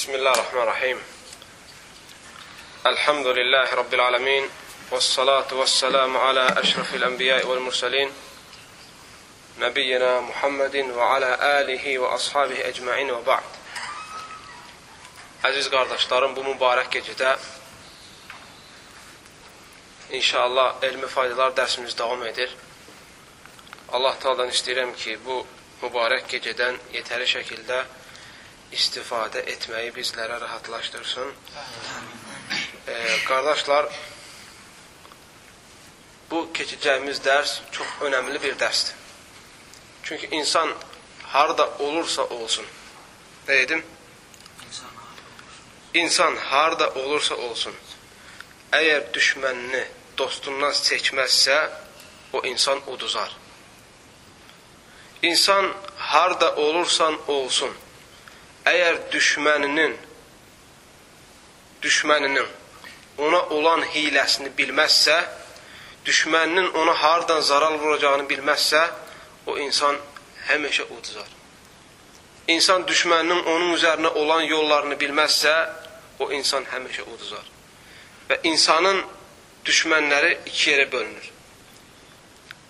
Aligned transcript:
بسم 0.00 0.15
الله 0.15 0.31
الرحمن 0.31 0.61
الرحيم 0.61 0.99
الحمد 2.85 3.27
لله 3.27 3.73
رب 3.73 3.93
العالمين 3.93 4.49
والصلاة 4.91 5.53
والسلام 5.53 6.17
على 6.17 6.47
أشرف 6.57 6.95
الأنبياء 6.95 7.47
والمرسلين 7.47 8.11
نبينا 9.59 10.19
محمد 10.19 10.75
وعلى 10.75 11.31
آله 11.59 11.99
وأصحابه 11.99 12.63
ecmain 12.71 13.11
və 13.11 13.25
ba'd. 13.25 13.43
Əziz 15.43 15.67
qardaşlarım, 15.75 16.35
bu 16.35 16.47
mübarək 16.47 16.87
gecədə 16.95 17.35
inşallah 20.11 20.75
elmi 20.87 21.07
faydalar 21.07 21.51
dərsimiz 21.51 21.97
davam 21.97 22.23
edir. 22.31 22.55
Allah 23.91 24.15
Taala'dan 24.19 24.55
istəyirəm 24.55 24.95
ki, 24.95 25.19
bu 25.25 25.43
mübarək 25.83 26.31
gecədən 26.31 26.79
yetəri 26.95 27.27
şəkildə 27.35 27.83
istifadə 28.75 29.43
etməyi 29.53 29.91
bizlərə 29.95 30.39
rahatlaşdırsın. 30.41 31.33
E, 32.87 32.95
qardaşlar, 33.27 33.87
bu 36.31 36.45
keçəcəyimiz 36.55 37.19
dərs 37.25 37.57
çox 37.75 37.97
önəmli 38.07 38.41
bir 38.43 38.55
dərsdir. 38.59 38.95
Çünki 40.03 40.27
insan 40.31 40.73
harada 41.33 41.67
olursa 41.79 42.23
olsun, 42.23 42.65
nə 43.47 43.57
dedim? 43.61 43.83
İnsan 45.93 46.35
harada 46.35 46.89
olursa 47.03 47.35
olsun, 47.35 47.75
əgər 48.71 49.11
düşmənini 49.13 49.83
dostundan 50.17 50.71
seçməzsə, 50.71 51.57
o 52.33 52.41
insan 52.47 52.79
uduzar. 52.87 53.31
İnsan 55.21 55.73
harada 55.97 56.55
olursan 56.55 57.19
olsun, 57.27 57.75
əgər 58.65 58.97
düşməninin 59.11 59.97
düşməninin 61.81 62.47
ona 63.17 63.41
olan 63.57 63.83
hiləsini 63.93 64.51
bilməzsə, 64.57 65.17
düşməninin 66.05 66.71
ona 66.77 66.93
hardan 67.03 67.41
zarar 67.41 67.77
vuracağını 67.81 68.27
bilməzsə, 68.29 68.83
o 69.45 69.57
insan 69.57 69.97
həmişə 70.47 70.85
uduzar. 70.89 71.29
İnsan 72.47 72.85
düşməninin 72.89 73.43
onun 73.45 73.73
üzərinə 73.75 74.13
olan 74.21 74.41
yollarını 74.41 74.97
bilməzsə, 75.01 75.53
o 76.19 76.31
insan 76.31 76.65
həmişə 76.69 77.05
uduzar. 77.09 77.45
Və 78.29 78.39
insanın 78.43 79.03
düşmənləri 79.65 80.37
iki 80.45 80.71
yerə 80.71 80.87
bölünür. 80.91 81.29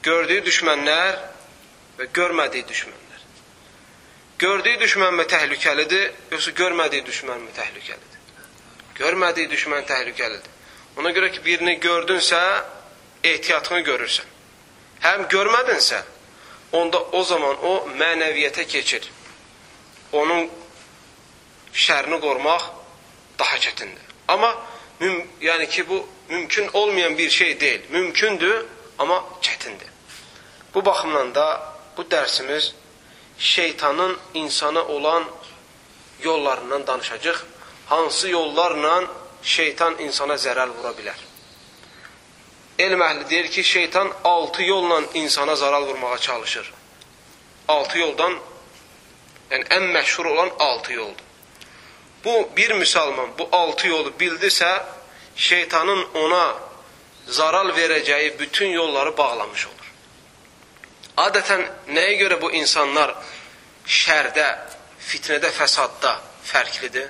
Gördüyü 0.03 0.44
düşmənlər 0.48 1.20
və 2.00 2.08
görmədiyi 2.16 2.66
düşmənlər. 2.67 3.11
Gördüyü 4.42 4.80
düşmən 4.81 5.14
mi 5.14 5.23
təhlükəlidir, 5.30 6.08
yoxsa 6.31 6.52
görmədiyi 6.58 7.03
düşmən 7.06 7.44
mi 7.44 7.52
təhlükəlidir? 7.53 8.22
Görmədiyi 8.98 9.52
düşmən 9.52 9.86
təhlükəlidir. 9.86 10.50
Ona 10.98 11.11
görə 11.14 11.30
ki, 11.36 11.44
birini 11.45 11.75
gördünsə, 11.83 12.39
ehtiyatını 13.23 13.83
görürsən. 13.86 14.31
Həm 15.06 15.28
görmədinsə, 15.30 16.02
onda 16.73 17.03
o 17.20 17.23
zaman 17.23 17.61
o 17.70 17.75
mənəviyyətə 18.02 18.66
keçir. 18.73 19.06
Onun 20.11 20.50
şərini 21.86 22.17
qorumaq 22.26 22.66
daha 23.39 23.61
çətindir. 23.61 24.11
Amma 24.28 24.55
yəni 25.42 25.70
ki, 25.70 25.89
bu 25.89 26.08
mümkün 26.30 26.70
olmayan 26.73 27.17
bir 27.17 27.30
şey 27.30 27.59
deyil. 27.59 27.81
Mümkündür, 27.89 28.66
amma 29.00 29.23
çətindir. 29.42 29.89
Bu 30.73 30.86
baxımdan 30.86 31.36
da 31.36 31.76
bu 31.98 32.02
dərsimiz 32.02 32.73
şeytanın 33.42 34.17
insana 34.34 34.88
olan 34.88 35.23
yollarından 36.23 36.88
danışacaq. 36.88 37.38
Hansı 37.86 38.30
yollarla 38.30 39.03
şeytan 39.44 39.98
insana 40.00 40.38
zərər 40.38 40.70
vura 40.70 40.94
bilər? 40.94 41.17
Elm 42.80 43.02
əhli 43.02 43.30
deyir 43.30 43.48
ki, 43.52 43.64
şeytan 43.64 44.11
altı 44.23 44.64
yolla 44.64 45.02
insana 45.14 45.55
zarar 45.55 45.82
vurmağa 45.82 46.17
çalışır. 46.17 46.73
Altı 47.67 47.99
yoldan, 47.99 48.38
yəni 49.52 49.67
ən 49.77 49.89
məşhur 49.98 50.26
olan 50.26 50.49
altı 50.60 50.94
yoldur. 50.94 51.26
Bu, 52.26 52.49
bir 52.58 52.71
müsəlman 52.71 53.33
bu 53.39 53.49
altı 53.52 53.88
yolu 53.88 54.14
bildirsə, 54.20 54.83
şeytanın 55.36 56.08
ona 56.14 56.55
zarar 57.27 57.65
verəcəyi 57.65 58.39
bütün 58.39 58.67
yolları 58.67 59.17
bağlamış 59.17 59.67
olur. 59.67 59.82
Adətən 61.17 61.65
nəyə 61.88 62.17
görə 62.21 62.42
bu 62.42 62.52
insanlar 62.52 63.15
şərdə, 63.91 64.47
fitnədə, 64.99 65.52
fəsadda 65.55 66.15
fərqlidir? 66.47 67.09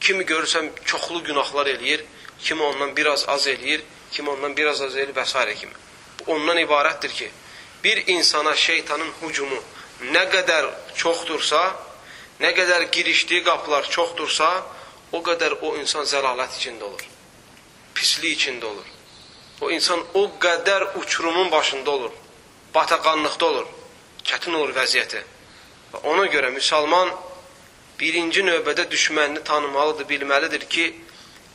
Kimi 0.00 0.24
görürsəm 0.28 0.70
çoxlu 0.84 1.22
günahlar 1.24 1.66
eləyir, 1.74 2.04
kimi 2.38 2.62
ondan 2.62 2.96
biraz 2.96 3.28
az 3.28 3.46
eləyir, 3.46 3.82
kimi 4.12 4.30
ondan 4.30 4.56
biraz 4.56 4.82
az 4.82 4.96
eləyir 4.96 5.14
və 5.16 5.26
s. 5.26 5.54
kimi. 5.60 5.72
Ondan 6.26 6.58
ibarətdir 6.58 7.12
ki, 7.12 7.30
bir 7.84 8.06
insana 8.06 8.54
şeytanın 8.56 9.10
hücumu 9.22 9.60
nə 10.14 10.24
qədər 10.32 10.70
çoxdursa, 10.94 11.62
nə 12.40 12.50
qədər 12.56 12.90
girişdiyi 12.92 13.44
qapılar 13.44 13.88
çoxdursa, 13.90 14.50
o 15.12 15.22
qədər 15.22 15.58
o 15.62 15.76
insan 15.76 16.04
zəlalət 16.04 16.58
içində 16.58 16.84
olur. 16.90 17.06
Pislik 17.94 18.38
içində 18.38 18.64
olur. 18.64 18.86
O 19.60 19.70
insan 19.70 20.00
o 20.14 20.28
qədər 20.40 20.96
uçurumun 20.98 21.50
başında 21.50 21.90
olur 21.90 22.12
bataqanlıqda 22.74 23.46
olur, 23.46 23.66
çətin 24.26 24.54
olur 24.58 24.74
vəziyyəti. 24.74 25.22
Ona 26.02 26.26
görə 26.26 26.50
müsəlman 26.54 27.10
birinci 28.00 28.42
növbədə 28.42 28.86
düşmənini 28.90 29.42
tanımalıdır, 29.44 30.08
bilməlidir 30.08 30.66
ki, 30.68 30.86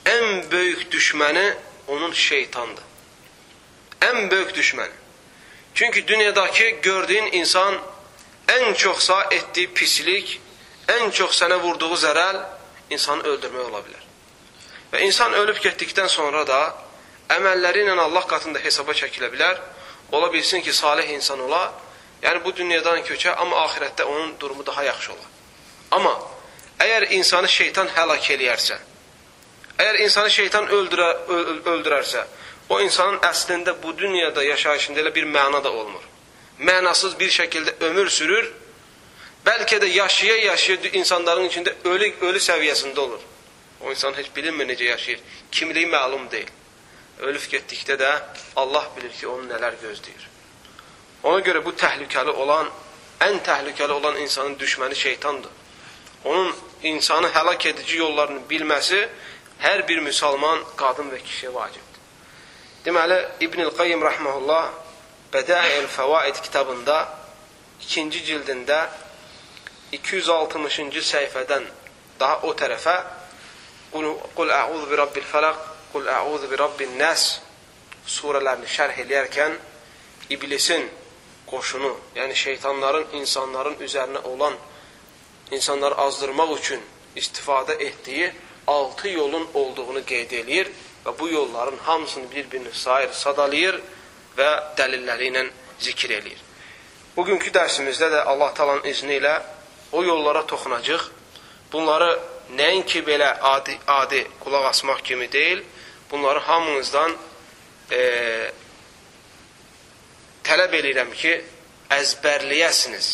ən 0.06 0.52
böyük 0.52 0.88
düşməni 0.92 1.46
onun 1.88 2.12
şeytandır. 2.14 2.84
Ən 4.02 4.32
böyük 4.32 4.56
düşməni. 4.56 4.96
Çünki 5.74 6.08
dünyadakı 6.08 6.70
gördüyün 6.82 7.32
insan 7.32 7.76
ən 8.48 8.74
çoxsa 8.74 9.24
etdiyi 9.32 9.74
pislik, 9.74 10.40
ən 10.88 11.12
çox 11.12 11.42
sənə 11.42 11.60
vurduğu 11.62 11.96
zərəl 11.96 12.40
insanı 12.90 13.24
öldürmək 13.24 13.66
ola 13.70 13.84
bilər. 13.86 14.06
Və 14.94 15.04
insan 15.06 15.34
ölüb 15.34 15.60
getdikdən 15.62 16.08
sonra 16.08 16.48
da 16.48 16.62
əməlləri 17.30 17.84
ilə 17.86 18.00
Allah 18.00 18.26
qatında 18.28 18.60
hesaba 18.64 18.96
çəkilə 18.98 19.30
bilər 19.34 19.60
Ola 20.12 20.34
bilsin 20.34 20.62
ki, 20.62 20.74
salih 20.74 21.10
insan 21.10 21.40
ola, 21.40 21.74
yəni 22.24 22.44
bu 22.44 22.54
dünyadan 22.56 23.02
köçə, 23.08 23.34
amma 23.36 23.66
ahirətdə 23.66 24.04
onun 24.04 24.36
durumu 24.40 24.66
daha 24.66 24.84
yaxşı 24.84 25.14
ola. 25.14 25.28
Amma 25.92 26.14
əgər 26.80 27.10
insanı 27.18 27.50
şeytan 27.50 27.90
həlak 27.96 28.30
eləyərsə, 28.36 28.78
əgər 29.78 30.00
insanı 30.06 30.30
şeytan 30.30 30.70
öldürə, 30.78 31.10
öldürərsə, 31.74 32.26
o 32.70 32.80
insanın 32.82 33.20
əslində 33.26 33.76
bu 33.84 33.96
dünyada 33.98 34.44
yaşayışında 34.44 35.02
elə 35.02 35.16
bir 35.16 35.26
məna 35.26 35.64
da 35.64 35.72
olmur. 35.72 36.04
Mənasız 36.60 37.18
bir 37.20 37.32
şəkildə 37.34 37.76
ömür 37.88 38.10
sürür, 38.10 38.52
bəlkə 39.46 39.80
də 39.82 39.88
yaşaya-yaşaya 39.96 40.94
insanların 41.02 41.50
içində 41.50 41.74
ölü, 41.84 42.14
ölü 42.22 42.40
səviyyəsində 42.44 43.00
olur. 43.00 43.22
O 43.82 43.92
insan 43.92 44.14
heç 44.14 44.28
bilinmir 44.36 44.68
necə 44.68 44.84
yaşayır, 44.84 45.20
kimliyi 45.52 45.88
məlum 45.88 46.32
deyil 46.32 46.52
ölüb 47.20 47.46
getdikdə 47.52 47.98
də 48.00 48.10
Allah 48.60 48.88
bilir 48.96 49.12
ki, 49.12 49.28
onu 49.28 49.50
nələr 49.50 49.76
gözləyir. 49.84 50.28
Ona 51.24 51.40
görə 51.44 51.64
bu 51.66 51.74
təhlükəli 51.76 52.32
olan, 52.32 52.70
ən 53.20 53.42
təhlükəli 53.44 53.92
olan 53.92 54.18
insanın 54.24 54.56
düşməni 54.56 54.96
şeytandır. 54.96 55.52
Onun 56.26 56.56
insanı 56.84 57.28
həlak 57.28 57.68
edici 57.68 57.98
yollarını 57.98 58.40
bilməsi 58.50 59.02
hər 59.60 59.88
bir 59.88 60.00
müsəlman, 60.04 60.64
qadın 60.80 61.12
və 61.12 61.20
kişiyə 61.24 61.54
vacibdir. 61.54 62.00
Deməli, 62.86 63.20
İbn-i 63.44 63.68
Qayyim 63.78 64.04
rəhməhullah 64.04 64.70
Bədə'il 65.34 65.88
Fəvaid 65.92 66.40
kitabında 66.42 67.02
ikinci 67.82 68.24
cildində 68.26 68.88
260-cı 69.94 71.04
səhifədən 71.12 71.68
daha 72.20 72.40
o 72.48 72.54
tərəfə 72.54 72.98
Qul 73.92 74.52
əuzu 74.54 74.86
bi 74.90 74.98
rabbil 75.00 75.26
fələq 75.26 75.62
Qul 75.94 76.08
əuzu 76.14 76.50
bi 76.52 76.58
rabbin 76.62 76.92
nəs 77.00 77.24
surələrini 78.06 78.70
şərh 78.70 79.00
eləyərkən 79.04 79.56
iblisin 80.36 80.86
qoşunu, 81.52 81.92
yəni 82.16 82.36
şeytanların 82.36 83.08
insanların 83.20 83.76
üzərinə 83.86 84.24
olan 84.24 84.56
insanları 85.52 85.96
azdırmaq 85.96 86.54
üçün 86.58 86.82
istifadə 87.16 87.76
etdiyi 87.82 88.32
altı 88.68 89.10
yolun 89.10 89.48
olduğunu 89.54 90.04
qeyd 90.06 90.32
eləyir 90.42 90.70
və 91.06 91.14
bu 91.20 91.30
yolların 91.30 91.78
hamısını 91.78 92.32
bir-birini 92.32 92.74
sayır, 92.74 93.12
sadalayır 93.14 93.80
və 94.38 94.50
dəlilləri 94.78 95.32
ilə 95.32 95.46
zikr 95.80 96.14
eləyir. 96.20 96.42
Bugünkü 97.18 97.52
dərsimizdə 97.56 98.12
də 98.14 98.26
Allah 98.32 98.54
talanın 98.54 98.86
izni 98.88 99.18
ilə 99.20 99.40
o 99.92 100.04
yollara 100.04 100.46
toxunacaq. 100.48 101.10
Bunları 101.74 102.12
nəinki 102.58 103.02
belə 103.06 103.34
adi, 103.56 103.78
adi 103.88 104.22
qulaq 104.44 104.70
asmaq 104.70 105.02
kimi 105.04 105.32
deyil, 105.32 105.64
bunları 106.12 106.40
hamınızdan 106.40 107.12
e, 107.92 108.02
tələb 110.50 110.74
edirəm 110.82 111.14
ki, 111.14 111.38
əzbərləyəsiniz. 111.94 113.10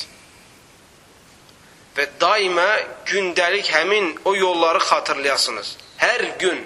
və 1.96 2.08
daimə 2.20 2.68
gündəlik 3.08 3.70
həmin 3.72 4.10
o 4.28 4.36
yolları 4.36 4.82
xatırlayasınız. 4.84 5.78
Hər 5.98 6.24
gün. 6.40 6.66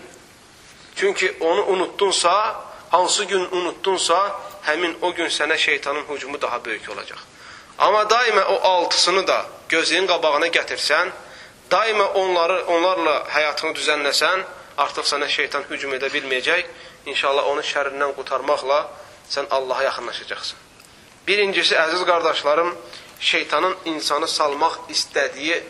Çünki 0.96 1.36
onu 1.40 1.66
unutdunsa, 1.66 2.62
hansı 2.90 3.24
gün 3.24 3.48
unutdunsa, 3.52 4.18
həmin 4.66 4.98
o 5.02 5.14
gün 5.14 5.30
sənə 5.30 5.58
şeytanın 5.58 6.06
hücumu 6.10 6.42
daha 6.42 6.66
böyük 6.66 6.90
olacaq. 6.90 7.20
Amma 7.78 8.02
daimə 8.02 8.44
o 8.44 8.62
altısını 8.62 9.28
da 9.28 9.46
gözünün 9.70 10.08
qabağına 10.08 10.48
gətirsən, 10.48 11.12
daimə 11.72 12.04
onları 12.04 12.66
onlarla 12.66 13.24
həyatını 13.30 13.76
düzənləsən, 13.78 14.44
artıq 14.78 15.06
sənə 15.06 15.30
şeytan 15.30 15.64
hücum 15.70 15.94
edə 15.94 16.10
bilməyəcək. 16.10 16.66
İnşallah 17.06 17.48
onu 17.48 17.62
şərrindən 17.62 18.16
qurtarmaqla 18.18 18.82
sən 19.30 19.46
Allaha 19.50 19.84
yaxınlaşacaqsan. 19.84 20.60
Birincisi, 21.28 21.76
əziz 21.76 22.06
qardaşlarım, 22.06 22.76
şeytanın 23.20 23.76
insanı 23.86 24.28
salmaq 24.28 24.80
istədiyi 24.90 25.62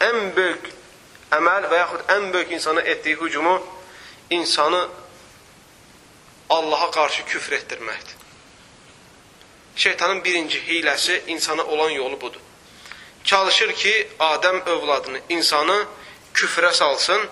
ən 0.00 0.32
böyük 0.36 0.70
əməl 1.36 1.68
və 1.70 1.80
yaxud 1.82 2.12
ən 2.16 2.32
böyük 2.32 2.52
insana 2.58 2.80
etdiyi 2.80 3.16
hücumu 3.20 3.56
insanı 4.30 4.88
Allaha 6.50 6.90
qarşı 6.90 7.24
küfr 7.24 7.52
etdirməkdir. 7.52 8.16
Şeytanın 9.76 10.24
birinci 10.24 10.58
hiləsi 10.58 11.20
insana 11.26 11.64
olan 11.64 11.90
yolu 11.90 12.20
budur. 12.20 12.40
Çalışır 13.24 13.72
ki, 13.72 14.08
Adəm 14.18 14.62
övladını, 14.66 15.20
insanı 15.28 15.86
küfrə 16.34 16.72
salsın 16.72 17.26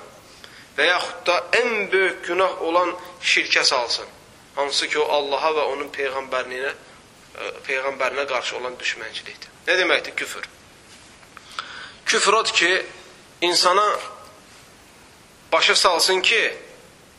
və 0.76 0.88
yaxud 0.88 1.26
da 1.26 1.36
ən 1.52 1.92
böyük 1.92 2.24
günah 2.26 2.62
olan 2.62 2.90
şirkə 3.22 3.64
salsın. 3.64 4.06
Hansı 4.56 4.88
ki, 4.88 4.98
o 4.98 5.08
Allaha 5.12 5.50
və 5.56 5.64
onun 5.72 5.88
peyğəmbərinə, 5.94 6.72
e, 7.38 7.52
peyğəmbərinə 7.68 8.26
qarşı 8.30 8.56
olan 8.56 8.76
düşmənçilikdir. 8.80 9.50
Nə 9.66 9.78
deməkdir 9.80 10.14
küfür? 10.16 10.48
Küfür 12.06 12.32
odur 12.32 12.52
ki, 12.52 12.86
insana 13.40 13.86
başa 15.52 15.74
salsın 15.74 16.20
ki, 16.20 16.42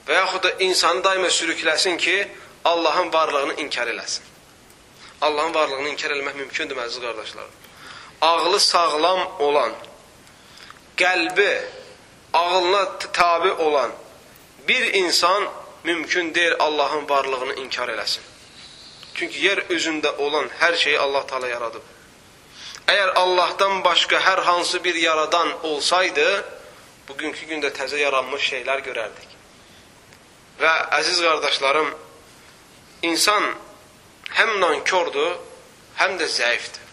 və 0.07 0.13
yaxud 0.13 0.43
da 0.43 0.51
insanı 0.63 1.03
daima 1.03 1.27
sürükləsin 1.27 1.97
ki, 1.97 2.27
Allahın 2.65 3.13
varlığını 3.13 3.53
inkar 3.53 3.87
eləsin. 3.87 4.21
Allahın 5.21 5.53
varlığını 5.53 5.89
inkar 5.89 6.11
eləmək 6.11 6.35
mümkündür, 6.35 6.77
əziz 6.77 7.01
qardaşlar. 7.01 7.45
Ağlı 8.21 8.59
sağlam 8.59 9.27
olan, 9.39 9.73
qəlbi 10.97 11.61
ağlına 12.33 12.97
tabi 12.99 13.51
olan 13.51 13.91
bir 14.67 14.93
insan 14.93 15.47
mümkün 15.85 16.35
deyil 16.35 16.53
Allahın 16.59 17.09
varlığını 17.09 17.53
inkar 17.53 17.89
eləsin. 17.89 18.21
Çünki 19.15 19.45
yer 19.45 19.57
üzündə 19.57 20.15
olan 20.17 20.49
hər 20.59 20.75
şeyi 20.75 20.99
Allah 20.99 21.25
Taala 21.27 21.47
yaradıb. 21.47 21.81
Əgər 22.87 23.13
Allahdan 23.21 23.83
başqa 23.83 24.19
hər 24.19 24.41
hansı 24.41 24.83
bir 24.83 24.95
yaradan 24.95 25.53
olsaydı, 25.65 26.25
bugünkü 27.07 27.47
gündə 27.51 27.71
təzə 27.77 27.97
yaranmış 28.01 28.49
şeylər 28.51 28.83
görərdik. 28.89 29.31
Və 30.59 30.73
əziz 30.99 31.21
qardaşlarım, 31.21 31.93
insan 33.01 33.47
həm 34.37 34.59
nankordur, 34.59 35.39
həm 36.01 36.19
də 36.19 36.27
zəifdir. 36.27 36.83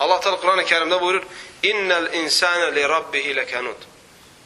Allah 0.00 0.20
Teala 0.20 0.40
Quran-ı 0.40 0.64
Kərimdə 0.72 1.00
buyurur: 1.00 1.24
"İnnel 1.62 2.12
insane 2.22 2.74
li 2.74 2.88
rabbihi 2.88 3.36
lekanud." 3.36 3.86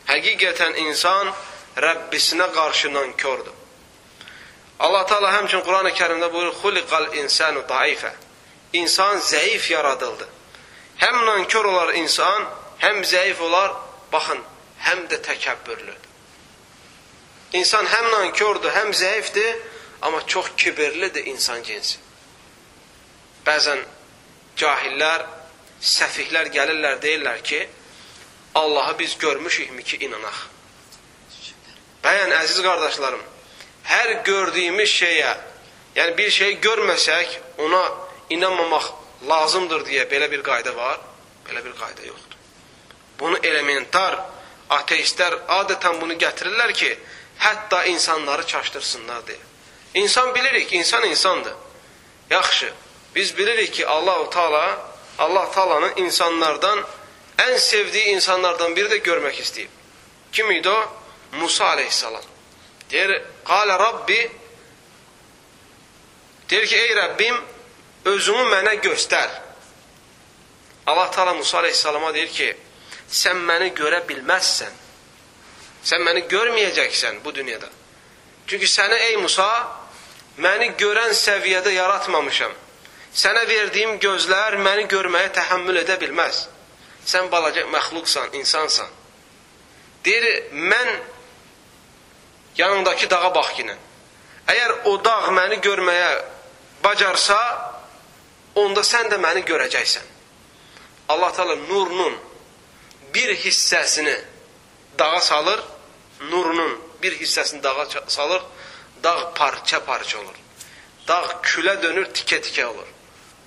Həqiqətən 0.08 0.76
insan 0.86 1.34
Rəbbisinə 1.76 2.52
qarşı 2.52 2.94
nankordur. 2.94 3.61
Allah 4.78 5.06
Teala 5.06 5.32
həmçinin 5.36 5.64
Quran-ı 5.66 5.90
Kərimdə 5.90 6.32
buyurur: 6.32 6.54
"Xuliqal 6.62 7.14
insanu 7.16 7.68
daifa." 7.68 8.12
İnsan 8.72 9.18
zəif 9.18 9.72
yaradıldı. 9.72 10.28
Həm 10.98 11.26
nankor 11.26 11.64
olar 11.64 11.94
insan, 11.94 12.46
həm 12.78 13.02
zəif 13.04 13.40
olar, 13.40 13.72
baxın, 14.12 14.40
həm 14.86 15.06
də 15.10 15.18
təkəbbürlü. 15.28 15.94
İnsan 17.52 17.86
həm 17.86 18.10
nankordur, 18.10 18.72
həm 18.72 18.92
zəifdir, 18.96 19.58
amma 20.02 20.26
çox 20.26 20.46
kibirlidir 20.56 21.26
insan 21.26 21.62
cinsi. 21.62 21.98
Bəzən 23.46 23.84
cahillər, 24.56 25.26
səfihlər 25.80 26.48
gəlirlər, 26.56 27.00
deyirlər 27.02 27.42
ki, 27.42 27.68
Allahı 28.54 28.98
biz 28.98 29.18
görmüşükmü 29.18 29.82
ki, 29.82 29.96
inanaq. 30.06 30.38
Bəyən, 32.04 32.32
əziz 32.40 32.62
qardaşlarım, 32.62 33.22
hər 33.84 34.22
gördüyümüz 34.24 34.90
şeyə, 34.90 35.32
yəni 35.96 36.16
bir 36.16 36.30
şey 36.30 36.58
görməsək, 36.60 37.38
ona 37.58 37.82
inanmamaq 38.30 38.92
lazımdır 39.28 39.86
deyə 39.86 40.06
belə 40.10 40.30
bir 40.30 40.42
qayda 40.42 40.76
var. 40.76 41.00
Belə 41.46 41.64
bir 41.64 41.74
qayda 41.78 42.06
yoxdur. 42.06 42.38
Bunu 43.20 43.38
elementar 43.42 44.18
ateistlər 44.70 45.36
adətən 45.60 46.00
bunu 46.00 46.14
gətirirlər 46.18 46.72
ki, 46.72 46.94
hətta 47.38 47.84
insanları 47.90 48.46
çaşdırsınlar 48.46 49.26
deyə. 49.26 49.42
İnsan 49.94 50.34
bilirik, 50.34 50.72
insan 50.72 51.04
insandır. 51.04 51.52
Yaxşı, 52.30 52.72
biz 53.14 53.36
bilirik 53.38 53.74
ki, 53.74 53.86
Allah-u 53.86 54.30
Teala 54.30 54.92
Allah 55.18 55.50
Taala'nın 55.50 55.92
insanlardan 55.96 56.84
ən 57.38 57.58
sevdiyi 57.58 58.14
insanlardan 58.16 58.76
biri 58.76 58.88
də 58.88 59.02
görmək 59.04 59.40
istəyib. 59.40 59.68
Kim 60.32 60.50
idi 60.50 60.68
o? 60.68 60.88
Musa 61.32 61.66
aleyhissalam. 61.66 62.22
Deyir, 62.92 63.22
qalə 63.44 63.78
Rabbi 63.78 64.20
deyir 66.50 66.66
ki, 66.66 66.76
ey 66.76 66.94
Rəbbim, 66.96 67.36
özünü 68.04 68.44
mənə 68.52 68.74
göstər. 68.84 69.30
Allah 70.86 71.10
Teala 71.10 71.34
Musa 71.34 71.58
aleyhissalama 71.58 72.14
deyir 72.14 72.28
ki, 72.28 72.48
sən 73.08 73.40
məni 73.48 73.70
görə 73.76 74.02
bilməzsən. 74.08 74.74
Sən 75.84 76.04
məni 76.04 76.26
görməyəcəksən 76.30 77.22
bu 77.24 77.34
dünyada. 77.34 77.70
Çünki 78.46 78.68
səni 78.68 78.98
ey 79.08 79.16
Musa, 79.16 79.48
məni 80.38 80.74
görən 80.78 81.14
səviyyədə 81.16 81.72
yaratmamışam. 81.72 82.52
Sənə 83.12 83.46
verdiyim 83.48 83.98
gözlər 84.00 84.58
məni 84.66 84.84
görməyə 84.92 85.32
təhəmmül 85.38 85.80
edə 85.82 85.98
bilməz. 86.00 86.46
Sən 87.06 87.30
balaca 87.32 87.64
məxluqsan, 87.72 88.36
insansan. 88.40 88.88
Deyir, 90.04 90.52
mən 90.52 90.92
yanındakı 92.56 93.10
dağa 93.10 93.34
bax 93.34 93.54
yenə. 93.58 93.76
Əgər 94.48 94.72
o 94.90 94.96
dağ 95.04 95.30
məni 95.36 95.60
görməyə 95.64 96.10
bacarsa, 96.84 97.38
onda 98.54 98.82
sən 98.86 99.10
də 99.12 99.18
məni 99.22 99.44
görəcəksən. 99.48 100.06
Allah 101.08 101.32
Teala 101.32 101.56
nurunun 101.56 102.16
bir 103.14 103.36
hissəsini 103.36 104.14
dağa 104.98 105.20
salır, 105.20 105.60
nurunun 106.30 106.80
bir 107.02 107.18
hissəsini 107.20 107.62
dağa 107.62 107.86
salır, 108.06 108.42
dağ 109.04 109.34
parça-parça 109.34 110.18
olur. 110.18 110.38
Dağ 111.08 111.40
külə 111.42 111.82
dönür, 111.82 112.06
tikə-tikə 112.06 112.64
olur. 112.64 112.88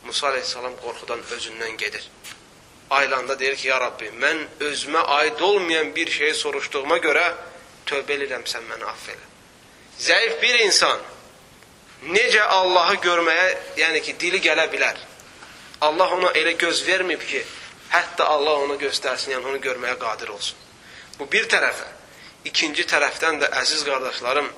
Musa 0.05 0.27
aleyhissalam 0.27 0.75
qorxudan 0.83 1.19
özündən 1.31 1.77
gedir. 1.77 2.09
Aylanda 2.89 3.39
deyir 3.39 3.55
ki, 3.55 3.67
ya 3.67 3.79
Rabbi, 3.81 4.11
mən 4.21 4.43
özümə 4.59 5.01
aid 5.19 5.39
olmayan 5.39 5.95
bir 5.95 6.11
şeyi 6.11 6.33
soruşduğuma 6.33 6.97
görə 6.97 7.33
tövbə 7.89 8.17
edirəm, 8.17 8.45
sən 8.49 8.65
məni 8.69 8.87
aff 8.89 9.09
elə. 9.13 9.27
Zəif 9.99 10.39
bir 10.41 10.59
insan 10.65 10.99
necə 12.11 12.41
Allahı 12.41 12.97
görməyə, 13.03 13.45
yəni 13.79 14.01
ki, 14.05 14.15
dili 14.19 14.41
gələ 14.43 14.67
bilər. 14.71 14.97
Allah 15.81 16.15
ona 16.17 16.31
elə 16.37 16.55
göz 16.59 16.83
verməyib 16.87 17.23
ki, 17.27 17.41
hətta 17.91 18.27
Allah 18.35 18.65
ona 18.65 18.75
göstərsin, 18.81 19.35
yəni 19.35 19.51
onu 19.51 19.61
görməyə 19.63 19.97
qadir 19.99 20.31
olsun. 20.35 20.57
Bu 21.19 21.27
bir 21.31 21.47
tərəfə. 21.51 21.87
İkinci 22.45 22.85
tərəfdən 22.89 23.39
də 23.41 23.49
əziz 23.61 23.85
qardaşlarım, 23.87 24.49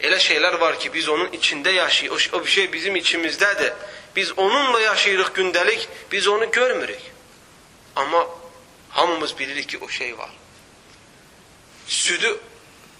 elə 0.00 0.18
şeylər 0.20 0.58
var 0.60 0.78
ki, 0.78 0.92
biz 0.94 1.08
onun 1.08 1.34
içində 1.36 1.72
yaşayırıq. 1.72 2.30
O, 2.32 2.38
o 2.38 2.44
bir 2.44 2.50
şey 2.50 2.72
bizim 2.72 2.96
içimizdədir. 2.96 3.72
Biz 4.16 4.38
onunla 4.38 4.80
yaşayırıq 4.80 5.34
gündəlik, 5.36 5.88
biz 6.12 6.28
onu 6.28 6.50
görmürük. 6.50 7.00
Amma 7.96 8.26
hamımız 8.90 9.38
bilirik 9.38 9.68
ki, 9.68 9.78
o 9.80 9.88
şey 9.88 10.18
var. 10.18 10.30
Südü 11.86 12.40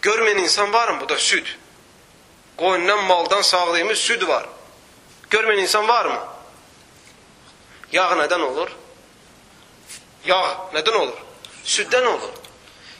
görməyən 0.02 0.40
insan 0.40 0.72
varmı? 0.72 1.00
Bu 1.00 1.08
da 1.08 1.16
süd. 1.16 1.46
Qoyundan, 2.56 3.04
maldan 3.04 3.42
sağlayımız 3.42 3.98
süd 3.98 4.28
var. 4.28 4.46
Görməyən 5.30 5.60
insan 5.60 5.88
varmı? 5.88 6.20
Yağ 7.92 8.10
nədən 8.20 8.42
olur? 8.42 8.70
Yağ 10.24 10.44
nədən 10.74 10.96
olur? 10.96 11.18
Süddən 11.64 12.06
olur. 12.06 12.32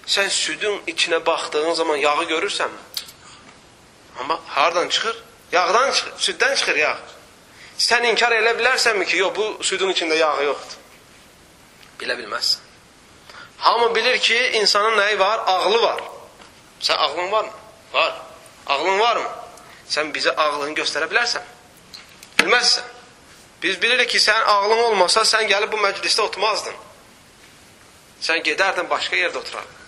Sən 0.07 0.29
südün 0.29 0.83
içinə 0.87 1.27
baxdığın 1.27 1.75
zaman 1.75 1.97
yağı 1.97 2.25
görürsənmi? 2.25 2.81
Amma 4.21 4.41
hardan 4.47 4.89
çıxır? 4.89 5.23
Yağdan 5.53 5.93
çıxır, 5.93 6.13
süddən 6.13 6.57
çıxır 6.57 6.77
yağ. 6.77 6.99
Sən 7.79 8.07
inkar 8.11 8.33
elə 8.33 8.53
bilərsənmi 8.59 9.07
ki, 9.07 9.17
yox, 9.17 9.37
bu 9.37 9.65
südün 9.65 9.91
içində 9.91 10.17
yağ 10.19 10.43
yoxdur? 10.43 10.79
Bilə 12.01 12.19
bilməzsən. 12.19 12.64
Hamı 13.59 13.95
bilir 13.95 14.19
ki, 14.19 14.51
insanın 14.55 14.99
nəyi 14.99 15.19
var? 15.19 15.41
Ağlı 15.47 15.83
var. 15.83 16.03
Sən 16.81 16.95
ağlın 16.95 17.33
varmı? 17.33 17.51
Var. 17.93 18.15
Ağlın 18.67 18.99
varmı? 18.99 19.29
Sən 19.89 20.13
bizə 20.13 20.35
ağlını 20.37 20.75
göstərə 20.79 21.09
bilərsən? 21.11 21.45
Bilməzsən. 22.39 22.85
Biz 23.63 23.83
bilirik 23.83 24.11
ki, 24.11 24.19
sən 24.19 24.43
ağlın 24.43 24.79
olmasa, 24.79 25.25
sən 25.25 25.49
gəlib 25.49 25.73
bu 25.73 25.81
məclisdə 25.81 26.21
oturmazdın. 26.21 26.75
Sən 28.21 28.43
gedərdin 28.45 28.89
başqa 28.91 29.17
yerdə 29.17 29.41
oturardın. 29.41 29.81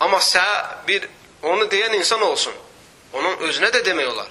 Amma 0.00 0.18
sən 0.22 0.86
bir 0.88 1.08
onu 1.42 1.66
deyən 1.70 1.96
insan 1.96 2.22
olsun. 2.22 2.54
Onun 3.12 3.42
özünə 3.48 3.70
də 3.74 3.84
demək 3.86 4.12
olar. 4.12 4.30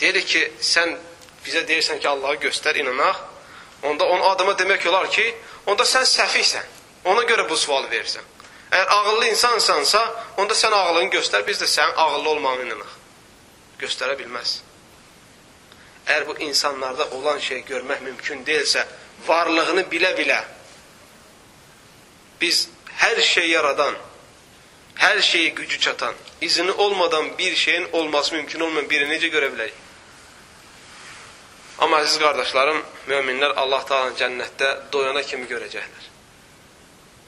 Deyir 0.00 0.20
ki, 0.26 0.42
sən 0.60 0.96
bizə 1.44 1.62
deyirsən 1.68 2.00
ki, 2.00 2.08
Allahı 2.08 2.40
göstər, 2.48 2.78
inanaq. 2.78 3.22
Onda 3.82 4.06
onu 4.08 4.24
adama 4.30 4.52
demək 4.58 4.88
olar 4.88 5.10
ki, 5.10 5.34
onda 5.66 5.84
sən 5.84 6.06
səfihsən. 6.08 6.74
Ona 7.04 7.22
görə 7.28 7.48
bu 7.48 7.56
sualı 7.56 7.90
verirsən. 7.90 8.24
Əgər 8.70 8.88
ağıllı 8.96 9.28
insansansa, 9.30 10.00
onda 10.36 10.54
sən 10.54 10.74
ağıllığını 10.74 11.12
göstər, 11.14 11.46
biz 11.46 11.62
də 11.62 11.68
sənin 11.70 11.94
ağıllı 12.02 12.30
olmağını 12.30 12.66
inanaq. 12.66 12.96
Göstərə 13.80 14.16
bilməz. 14.18 14.60
Əgər 16.06 16.26
bu 16.26 16.36
insanlarda 16.48 17.10
olan 17.10 17.38
şey 17.38 17.62
görmək 17.68 18.02
mümkün 18.02 18.44
deyilsə, 18.46 18.86
varlığını 19.26 19.86
bilə-bilə 19.90 20.42
biz 22.40 22.68
hər 23.00 23.20
şey 23.20 23.48
yaradan, 23.50 23.94
hər 24.96 25.20
şeyi 25.22 25.54
gücü 25.54 25.80
çatan, 25.80 26.14
izini 26.40 26.72
olmadan 26.72 27.38
bir 27.38 27.56
şeyin 27.56 27.88
olması 27.92 28.34
mümkün 28.34 28.60
olmayan 28.60 28.90
biri 28.90 29.08
necə 29.08 29.30
görə 29.32 29.50
bilərik? 29.54 29.85
Amma 31.78 32.00
əziz 32.00 32.16
qardaşlarım, 32.22 32.78
möminlər 33.10 33.52
Allah 33.60 33.82
Taala'nın 33.88 34.16
cənnətdə 34.16 34.68
doyana 34.92 35.22
kimi 35.22 35.44
görəcəklər. 35.50 36.06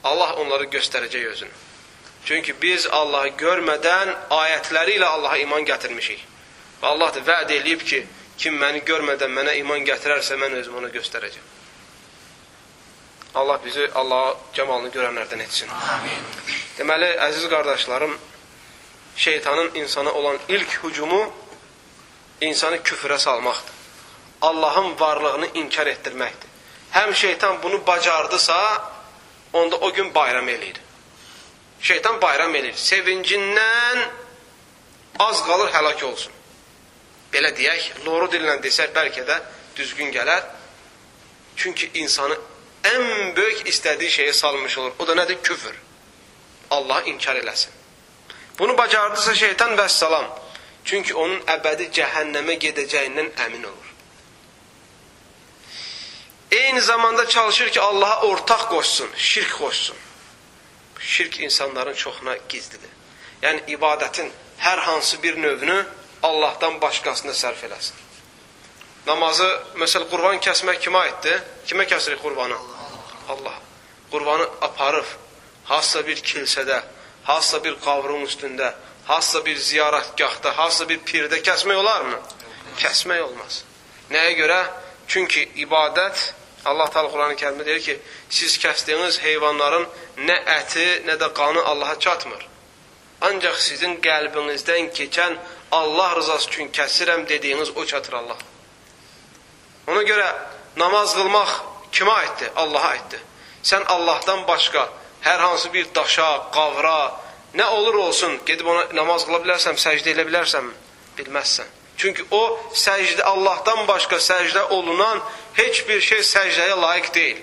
Allah 0.09 0.33
onları 0.41 0.65
göstərəcək 0.73 1.27
özünü. 1.33 1.57
Çünki 2.25 2.55
biz 2.61 2.87
Allahı 2.91 3.35
görmədən 3.37 4.11
ayətləri 4.33 4.97
ilə 4.97 5.05
Allaha 5.05 5.37
iman 5.43 5.65
gətirmişik. 5.69 6.25
Və 6.81 6.87
Allah 6.93 7.13
da 7.13 7.23
vəd 7.29 7.53
eləyib 7.59 7.85
ki, 7.85 8.01
kim 8.37 8.57
məni 8.57 8.81
görmədən 8.87 9.31
mənə 9.37 9.55
iman 9.61 9.85
gətirərsə, 9.85 10.37
mən 10.41 10.57
özüm 10.61 10.81
ona 10.81 10.89
göstərəcəm. 10.97 11.47
Allah 13.39 13.59
bizi 13.65 13.85
Allaha 14.01 14.35
cəmalını 14.57 14.89
görənlərdən 14.95 15.43
etsin. 15.45 15.69
Amin. 15.69 16.29
Deməli, 16.79 17.11
əziz 17.29 17.45
qardaşlarım, 17.51 18.17
şeytanın 19.15 19.75
insana 19.75 20.11
olan 20.11 20.39
ilk 20.49 20.79
hücumu 20.83 21.27
insanı 22.41 22.77
küfrə 22.77 23.19
salmaqdır. 23.19 23.78
Allahın 24.41 24.99
varlığını 24.99 25.47
inkar 25.53 25.87
etdirməkdir. 25.87 26.49
Həm 26.91 27.13
şeytan 27.13 27.63
bunu 27.63 27.87
bacardısa, 27.87 28.91
onda 29.53 29.75
o 29.75 29.93
gün 29.93 30.13
bayram 30.15 30.49
eləyir. 30.49 30.79
Şeytan 31.81 32.21
bayram 32.21 32.55
eləyir. 32.55 32.75
Sevincindən 32.75 34.07
az 35.19 35.43
qalır 35.45 35.73
həlak 35.73 36.03
olsun. 36.03 36.33
Belə 37.33 37.51
deyək, 37.55 38.05
loru 38.05 38.29
dillə 38.31 38.57
desək 38.63 38.95
bəlkə 38.95 39.25
də 39.27 39.41
düzgün 39.75 40.11
gələr. 40.11 40.43
Çünki 41.55 41.91
insanı 41.93 42.37
ən 42.83 43.35
böyük 43.35 43.67
istədiyi 43.67 44.09
şeyə 44.09 44.33
salmış 44.33 44.77
olur. 44.77 44.91
O 44.99 45.07
da 45.07 45.15
nədir? 45.15 45.41
Küfür. 45.43 45.75
Allah 46.71 47.01
inkar 47.01 47.35
eləsin. 47.35 47.69
Bunu 48.59 48.77
bacardısa 48.77 49.35
şeytan 49.35 49.77
vəssalam. 49.77 50.25
Çünki 50.85 51.13
onun 51.13 51.39
əbədi 51.55 51.91
cəhənnəmə 51.95 52.55
gedəcəyindən 52.65 53.31
əmin 53.45 53.63
olur. 53.63 53.88
Eyni 56.51 56.81
zamanda 56.81 57.27
çalışır 57.27 57.69
ki, 57.69 57.81
Allaha 57.81 58.21
ortaq 58.21 58.69
qoşsun, 58.69 59.09
şirk 59.15 59.57
qoşsun. 59.57 59.97
Şirk 60.99 61.39
insanların 61.39 61.93
çoxuna 61.93 62.37
gizlidir. 62.49 62.89
Yəni, 63.41 63.61
ibadətin 63.75 64.31
hər 64.59 64.79
hansı 64.79 65.23
bir 65.23 65.37
növünü 65.41 65.85
Allahdan 66.23 66.81
başqasına 66.81 67.31
sərf 67.31 67.61
eləsin. 67.67 67.95
Namazı, 69.07 69.47
məsəl, 69.79 70.09
qurban 70.11 70.41
kəsmək 70.43 70.81
kimə 70.83 71.05
aiddir? 71.05 71.39
Kimə 71.67 71.85
kəsirik 71.87 72.19
qurbanı? 72.21 72.57
Allah. 73.29 73.55
Qurbanı 74.11 74.49
aparıb, 74.61 75.05
hansısa 75.65 76.07
bir 76.07 76.17
kilsədə, 76.17 76.81
hansısa 77.23 77.63
bir 77.63 77.77
qavrun 77.85 78.25
üstündə, 78.25 78.73
hansısa 79.05 79.45
bir 79.45 79.57
ziyarətgahda, 79.57 80.51
hansısa 80.57 80.89
bir 80.89 80.99
pirdə 81.07 81.39
kəsmək 81.45 81.75
olarmı? 81.75 82.19
Kəsmək 82.81 83.21
olmaz. 83.21 83.63
Nəyə 84.11 84.35
görə? 84.41 84.59
Çünki 85.07 85.47
ibadət 85.63 86.33
Allah 86.65 86.89
Teala 86.89 87.09
Quran-ı 87.11 87.35
Kərimdə 87.39 87.65
deyir 87.65 87.81
ki, 87.81 87.95
siz 88.29 88.57
kəsdiyiniz 88.59 89.19
heyvanların 89.23 89.85
nə 90.27 90.37
əti, 90.59 90.87
nə 91.07 91.15
də 91.21 91.31
qanı 91.33 91.63
Allaha 91.71 91.99
çatmır. 91.99 92.47
Ancaq 93.21 93.57
sizin 93.61 93.97
qəlbinizdən 94.03 94.91
keçən 94.95 95.37
Allah 95.71 96.15
rızası 96.15 96.49
üçün 96.49 96.71
kəsirəm 96.75 97.27
dediyiniz 97.29 97.71
o 97.77 97.85
çatır 97.85 98.13
Allah. 98.13 98.37
Ona 99.87 100.03
görə 100.03 100.27
namaz 100.77 101.15
qılmaq 101.15 101.55
kimə 101.91 102.13
aiddir? 102.21 102.51
Allaha 102.55 102.87
aiddir. 102.87 103.23
Sən 103.63 103.83
Allahdan 103.95 104.47
başqa 104.47 104.89
hər 105.23 105.39
hansı 105.39 105.73
bir 105.73 105.87
daşa, 105.95 106.29
qavra, 106.51 106.99
nə 107.55 107.65
olur 107.65 107.93
olsun, 107.93 108.39
gedib 108.45 108.67
ona 108.67 108.85
namaz 108.93 109.25
qıla 109.27 109.41
bilərsən, 109.43 109.79
səcdə 109.79 110.13
edə 110.13 110.27
bilərsən, 110.29 110.71
bilməzsən. 111.17 111.78
Çünki 111.99 112.23
o 112.31 112.41
səcdə 112.71 113.25
Allahdan 113.27 113.83
başqa 113.87 114.21
səcdə 114.23 114.69
olunan 114.71 115.19
heç 115.57 115.81
bir 115.87 115.99
şey 116.01 116.23
səcdəyə 116.23 116.77
layiq 116.79 117.13
deyil. 117.13 117.41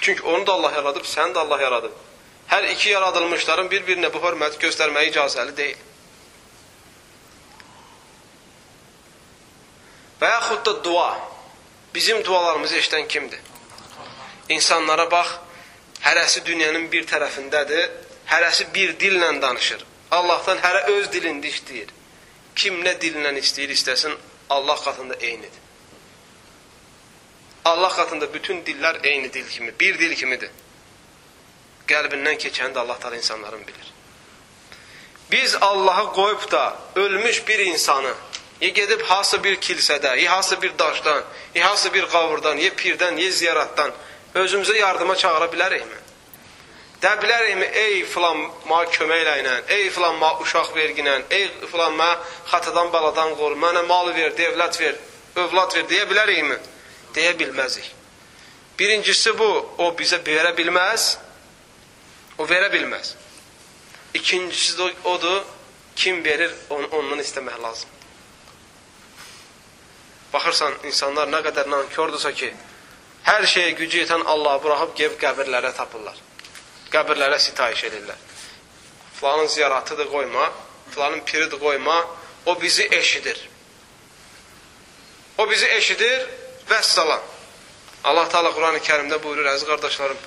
Çünki 0.00 0.22
onu 0.22 0.46
da 0.46 0.52
Allah 0.52 0.72
yaradıb, 0.76 1.08
səni 1.08 1.32
də 1.32 1.38
Allah 1.38 1.62
yaradıb. 1.62 1.94
Hər 2.52 2.68
iki 2.74 2.90
yaradılmışların 2.92 3.70
bir-birinə 3.72 4.12
bu 4.12 4.20
hörməti 4.20 4.60
göstərməyə 4.66 5.08
icazəli 5.10 5.56
deyil. 5.56 5.80
Və 10.20 10.30
yaxud 10.30 10.62
da 10.68 10.76
dua. 10.84 11.08
Bizim 11.94 12.24
dualarımızı 12.24 12.76
eşdən 12.76 13.08
kimdir? 13.08 13.40
İnsanlara 14.48 15.10
bax, 15.10 15.38
hərəsi 16.04 16.44
dünyanın 16.44 16.90
bir 16.92 17.08
tərəfindədir, 17.08 17.88
hərəsi 18.28 18.68
bir 18.74 18.98
dillə 19.00 19.32
danışır. 19.42 19.84
Allahdan 20.10 20.60
hərə 20.60 20.90
öz 20.92 21.08
dilində 21.08 21.48
işləyir. 21.48 21.88
Kim 22.56 22.80
nə 22.84 22.96
dillə 23.00 23.32
istəyir, 23.38 23.70
istəsin, 23.76 24.14
Allah 24.50 24.78
qatında 24.84 25.14
eynidir. 25.14 25.64
Allah 27.64 27.88
qatında 27.88 28.34
bütün 28.34 28.62
dillər 28.64 29.06
eyni 29.06 29.32
dil 29.32 29.48
kimi, 29.48 29.72
bir 29.80 29.98
dil 29.98 30.14
kimidir. 30.14 30.50
Qəlbindən 31.90 32.38
keçəni 32.38 32.74
də 32.74 32.78
Allah 32.82 32.98
təala 33.02 33.18
insanların 33.18 33.66
bilir. 33.66 33.92
Biz 35.30 35.56
Allahı 35.60 36.12
qoyub 36.12 36.50
da 36.50 36.78
ölmüş 36.96 37.48
bir 37.48 37.58
insanı 37.58 38.14
ya 38.60 38.68
gedib 38.68 39.00
hansı 39.00 39.42
bir 39.44 39.56
kilsədə, 39.56 40.16
ya 40.18 40.32
hansı 40.32 40.62
bir 40.62 40.78
daşdan, 40.78 41.24
ya 41.54 41.70
hansı 41.70 41.94
bir 41.94 42.06
qavurdan, 42.06 42.56
ya 42.56 42.70
pirdən, 42.70 43.18
ya 43.20 43.30
ziyaratdan 43.30 43.92
özümüzə 44.34 44.78
yardıma 44.78 45.16
çağıra 45.16 45.44
bilərikmi? 45.44 46.05
Də 47.00 47.10
bilərikmi, 47.20 47.66
ey 47.76 47.98
filan 48.08 48.38
ma 48.70 48.78
kömək 48.88 49.22
eləyinə, 49.24 49.56
ey 49.74 49.90
filan 49.92 50.16
ma 50.16 50.30
uşaq 50.40 50.70
verginə, 50.72 51.18
ey 51.30 51.50
filan 51.68 51.92
ma 51.98 52.08
xatadan 52.48 52.88
baladan 52.92 53.34
qor, 53.36 53.52
mənə 53.60 53.82
mal 53.88 54.08
ver, 54.16 54.32
devlət 54.38 54.78
ver, 54.80 54.96
övlad 55.42 55.76
ver 55.76 55.84
deyə 55.90 56.06
bilərikmi? 56.08 56.56
Deyə 57.16 57.34
bilməzik. 57.36 57.90
Birincisi 58.78 59.32
bu, 59.36 59.48
o 59.84 59.90
bizə 59.98 60.22
verə 60.24 60.54
bilməz, 60.56 61.04
o 62.38 62.48
verə 62.48 62.70
bilməz. 62.72 63.12
İkincisi 64.16 64.78
də 64.80 64.88
odur, 65.12 65.42
kim 65.96 66.22
verir, 66.24 66.52
onu, 66.70 66.88
ondan 66.96 67.20
istəmək 67.20 67.60
lazım. 67.62 67.92
Baxırsan, 70.32 70.80
insanlar 70.88 71.28
nə 71.28 71.42
qədər 71.44 71.68
nankordursa 71.72 72.32
ki, 72.36 72.50
hər 73.28 73.44
şeyə 73.52 73.76
gücü 73.76 74.02
yetən 74.04 74.24
Allahı 74.32 74.64
buraxıb 74.64 74.96
gəlib 74.96 75.20
qəbirlərə 75.20 75.74
tapırlar. 75.76 76.16
Qəbirlərə 76.92 77.38
sitayiş 77.38 77.84
edirlər. 77.90 78.18
Filanın 79.20 79.46
ziyaratıdır 79.46 80.08
qoyma, 80.12 80.52
filanın 80.90 81.20
piridir 81.20 81.58
qoyma, 81.58 81.98
o 82.46 82.60
bizi 82.62 82.88
eşidir. 82.92 83.48
O 85.38 85.50
bizi 85.50 85.66
eşidir, 85.66 86.28
vəssalam. 86.70 87.20
Allah 88.04 88.28
Teala 88.28 88.52
Quran-ı 88.54 88.80
Kərimdə 88.86 89.22
buyurur, 89.22 89.46
əziz 89.50 89.66
qardaşlarım, 89.66 90.18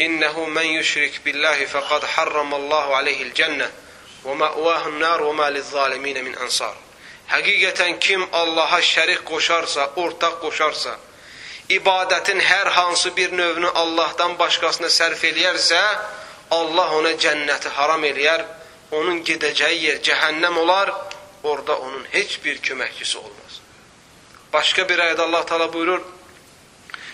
İnnehu 0.00 0.46
men 0.46 0.68
yushrik 0.78 1.24
billahi 1.24 1.66
faqad 1.66 2.04
harramallahu 2.14 2.94
aleyhi'l 2.96 3.32
cennə 3.36 3.66
və 4.24 4.36
ma'vahun 4.42 4.96
nar 5.00 5.20
və 5.26 5.32
ma 5.36 5.48
lizzalimin 5.52 6.22
min 6.24 6.36
ansar. 6.44 6.74
Həqiqətən 7.28 7.98
kim 8.00 8.24
Allaha 8.32 8.80
şərik 8.80 9.20
qoşarsa, 9.28 9.90
ortaq 9.96 10.40
qoşarsa, 10.44 10.96
ibadətin 11.76 12.40
hər 12.40 12.68
hansı 12.76 13.16
bir 13.16 13.32
növünü 13.32 13.70
Allahdan 13.74 14.38
başqasına 14.38 14.90
sərf 14.90 15.22
eləyərsə, 15.30 15.80
Allah 16.50 16.96
ona 16.98 17.12
cənnəti 17.24 17.70
haram 17.76 18.04
eləyər, 18.04 18.44
onun 18.90 19.22
gedəcəyi 19.26 19.82
yer 19.84 20.00
cəhənnəm 20.02 20.58
olar, 20.58 20.90
orada 21.42 21.78
onun 21.78 22.04
heç 22.10 22.40
bir 22.44 22.58
köməkçisi 22.58 23.16
olmaz. 23.18 23.60
Başqa 24.52 24.88
bir 24.88 24.98
ayədə 24.98 25.22
Allah 25.22 25.46
Teala 25.46 25.72
buyurur: 25.72 26.02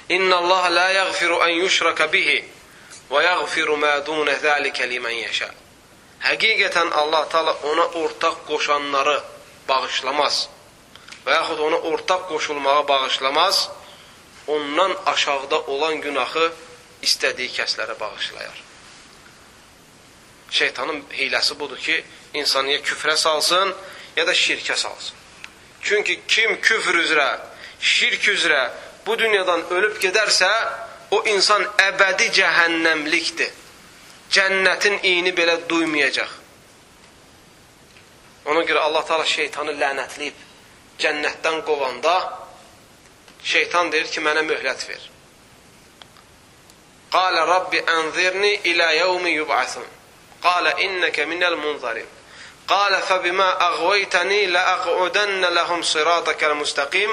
"İnna 0.08 0.36
Allah 0.36 0.68
la 0.70 0.88
yaghfiru 0.90 1.40
an 1.40 1.48
yushraka 1.48 2.12
bihi 2.12 2.44
və 3.10 3.22
yaghfiru 3.25 3.76
ma 3.76 4.06
dun 4.06 4.30
zalika 4.42 4.84
limen 4.84 5.16
yasha." 5.25 5.50
Həqiqətən 6.20 6.92
Allah 6.92 7.28
Teala 7.28 7.52
ona 7.62 7.84
ortaq 8.02 8.46
qoşanları 8.48 9.20
bağışlamaz 9.68 10.48
və 11.26 11.32
yaxud 11.34 11.58
ona 11.58 11.76
ortaq 11.76 12.28
qoşulmağı 12.28 12.88
bağışlamaz. 12.88 13.68
Ondan 14.47 14.97
aşağıda 15.07 15.61
olan 15.61 16.00
günahı 16.00 16.53
istədiyi 17.03 17.50
kəslərə 17.59 17.99
bağışlayar. 18.00 18.62
Şeytanın 20.50 21.03
hiyləsi 21.12 21.59
budur 21.59 21.79
ki, 21.79 22.05
insanı 22.35 22.71
ya 22.71 22.79
küfrə 22.79 23.17
salsın, 23.17 23.75
ya 24.17 24.26
da 24.26 24.33
şirkə 24.33 24.76
salsın. 24.76 25.17
Çünki 25.83 26.21
kim 26.29 26.61
küfr 26.61 26.95
üzrə, 27.03 27.29
şirk 27.81 28.29
üzrə 28.29 28.71
bu 29.07 29.19
dünyadan 29.19 29.67
ölüb 29.71 29.99
gedərsə, 30.03 30.50
o 31.11 31.23
insan 31.31 31.67
əbədi 31.91 32.31
cəhənnəmlikdir. 32.38 33.53
Cənnətin 34.31 34.99
iyini 35.03 35.31
belə 35.35 35.61
duymayacaq. 35.69 36.31
Ona 38.47 38.62
görə 38.67 38.83
Allah 38.87 39.05
Taala 39.07 39.26
şeytanı 39.26 39.75
lənətləyib 39.79 40.43
cənnətdən 41.03 41.62
qovanda 41.67 42.17
şeytan 43.47 43.93
deyir 43.93 44.11
ki, 44.11 44.21
mənə 44.25 44.43
möhlət 44.47 44.88
ver. 44.88 45.05
Qalə 47.15 47.47
Rabbi 47.49 47.81
ənzirni 47.81 48.53
ilə 48.73 48.88
yevmi 48.99 49.37
yub'asın. 49.37 49.87
Qalə 50.43 50.75
innəkə 50.87 51.26
minəl 51.31 51.57
munzarin. 51.62 52.09
Qalə 52.67 52.99
fəbimə 53.07 53.47
əğveytəni 53.69 54.43
ləəqudənnə 54.55 55.53
ləhum 55.55 55.85
siratəkəl 55.87 56.57
müstəqim. 56.61 57.12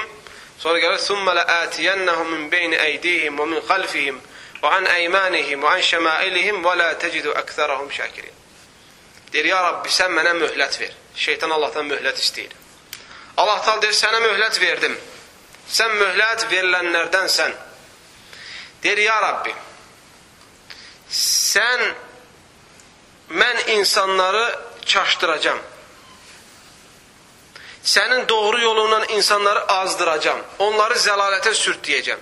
Sonra 0.59 0.81
gəlir, 0.81 1.01
sümmə 1.01 1.35
ləətiyənnəhum 1.37 2.33
min 2.33 2.49
beyni 2.49 2.79
əydihim 2.87 3.37
və 3.37 3.47
min 3.51 3.61
xalfihim 3.69 4.19
və 4.63 4.73
an 4.77 4.87
əymanihim 4.87 5.61
və 5.61 5.77
an 5.77 5.85
şəmailihim 5.91 6.61
və 6.65 6.75
lə 6.79 6.89
təcidu 7.01 7.33
əksərəhum 7.43 7.89
şəkirin. 7.93 8.41
Deyir, 9.33 9.49
ya 9.53 9.61
Rabbi, 9.69 9.89
sən 9.89 10.13
mənə 10.13 10.33
möhlət 10.39 10.79
ver. 10.81 10.93
Şeytan 11.15 11.51
Allahdan 11.51 11.89
möhlət 11.89 12.21
istəyir. 12.21 12.53
Allah 13.37 13.61
tal 13.65 13.81
deyir, 13.81 13.97
sənə 13.97 14.21
möhlət 14.23 14.59
verdim. 14.61 14.97
Sən 15.69 15.93
möhlət 15.99 16.47
verilənlərdənsən. 16.51 17.53
Deyir, 18.83 19.03
ya 19.05 19.19
Rabbi, 19.21 19.53
sən, 21.09 21.85
mən 23.29 23.61
insanları 23.77 24.43
çaşdıracam. 24.85 25.59
Sənin 27.83 28.27
doğru 28.29 28.61
yolundan 28.61 29.05
insanları 29.09 29.65
azdıracam. 29.67 30.39
Onları 30.59 30.99
zəlalətə 30.99 31.51
sürtləyəcəm. 31.55 32.19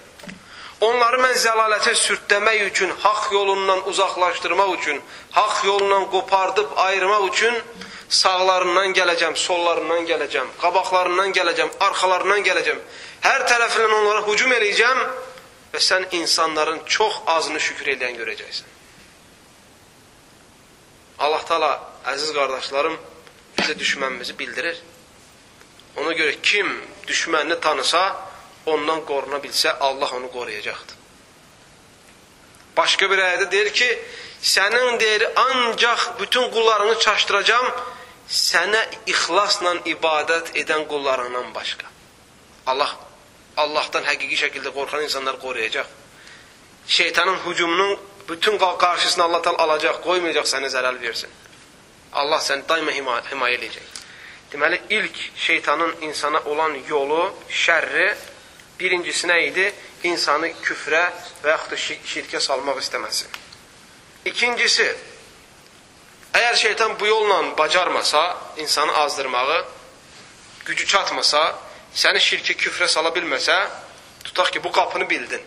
Onları 0.81 1.19
mən 1.21 1.36
zəlalətə 1.38 1.93
sürtləmək 1.93 2.63
üçün, 2.71 2.93
haqq 3.03 3.33
yolundan 3.33 3.83
uzaqlaşdırmaq 3.89 4.71
üçün, 4.79 5.01
haqq 5.31 5.65
yolundan 5.65 6.10
qopardıb 6.12 6.69
ayırmaq 6.75 7.27
üçün 7.27 7.62
sağlarından 8.12 8.91
gələcəm, 8.96 9.36
sollarından 9.39 10.06
gələcəm, 10.10 10.50
qabaqlarından 10.60 11.32
gələcəm, 11.38 11.70
arxalarından 11.88 12.44
gələcəm. 12.44 12.80
Hər 13.24 13.46
tərəfindən 13.48 13.94
onlara 14.01 14.25
hücum 14.27 14.51
eləyəcəm 14.58 15.03
və 15.72 15.80
sən 15.80 16.10
insanların 16.20 16.82
çox 16.86 17.22
azını 17.36 17.60
şükür 17.60 17.94
edən 17.96 18.18
görəcəksən. 18.20 18.68
Allah 21.24 21.46
Taala 21.48 21.72
əziz 22.12 22.34
qardaşlarım 22.36 22.98
bizə 23.60 23.77
düşmənimizi 23.80 24.36
bildirir. 24.39 24.82
Ona 26.01 26.12
görə 26.18 26.36
kim 26.41 26.68
düşmənini 27.08 27.60
tanısa, 27.63 28.03
ondan 28.65 29.06
qoruna 29.06 29.39
bilsə, 29.44 29.77
Allah 29.80 30.12
onu 30.18 30.32
qoruyacaqdır. 30.32 31.00
Başqa 32.77 33.10
bir 33.12 33.20
ayədə 33.20 33.48
deyir 33.51 33.72
ki, 33.75 33.88
sənin 34.41 35.00
deyir, 35.00 35.27
ancaq 35.36 36.20
bütün 36.20 36.51
qullarını 36.51 37.00
çaşdıracam, 37.00 37.65
sənə 38.31 38.81
ixlasla 39.11 39.75
ibadət 39.91 40.53
edən 40.63 40.85
qullarından 40.88 41.53
başqa. 41.55 41.88
Allah 42.71 42.91
Allahdan 43.57 44.05
həqiqi 44.07 44.38
şəkildə 44.45 44.71
qorxan 44.73 45.03
insanlar 45.03 45.39
qoruyacaq. 45.39 45.88
Şeytanın 46.88 47.38
hücumunun 47.45 48.00
bütün 48.29 48.57
qarşısını 48.57 49.23
Allah 49.23 49.41
təala 49.45 49.65
alacaq, 49.67 50.00
qoymayacaq 50.05 50.47
sənə 50.47 50.69
zərər 50.71 51.01
versin. 51.01 51.29
Allah 52.13 52.39
səni 52.39 52.63
daima 52.69 52.91
himayə 52.95 53.57
edəcək. 53.57 53.99
Deməli, 54.51 54.82
ilk 54.89 55.17
şeytanın 55.36 55.95
insana 56.01 56.39
olan 56.39 56.75
yolu, 56.88 57.34
şərri 57.49 58.15
birincisi 58.79 59.27
nə 59.27 59.38
idi? 59.47 59.67
İnsanı 60.03 60.49
küfrə 60.63 61.03
və 61.43 61.53
yaxud 61.53 61.71
da 61.71 61.77
şirkə 62.13 62.39
salmaq 62.39 62.82
istəməsi. 62.82 63.29
İkincisi, 64.25 64.88
əgər 66.34 66.56
şeytan 66.56 67.00
bu 67.00 67.08
yolla 67.08 67.58
bacarmasa, 67.58 68.38
insanı 68.58 68.96
azdırmağı, 68.96 69.65
gücü 70.65 70.86
çatmasa, 70.88 71.41
səni 71.96 72.22
şirkə, 72.24 72.56
küfrə 72.56 72.88
sala 72.88 73.12
bilməsə, 73.15 73.58
tutaq 74.24 74.52
ki, 74.52 74.63
bu 74.63 74.72
qapını 74.72 75.10
bildin. 75.10 75.44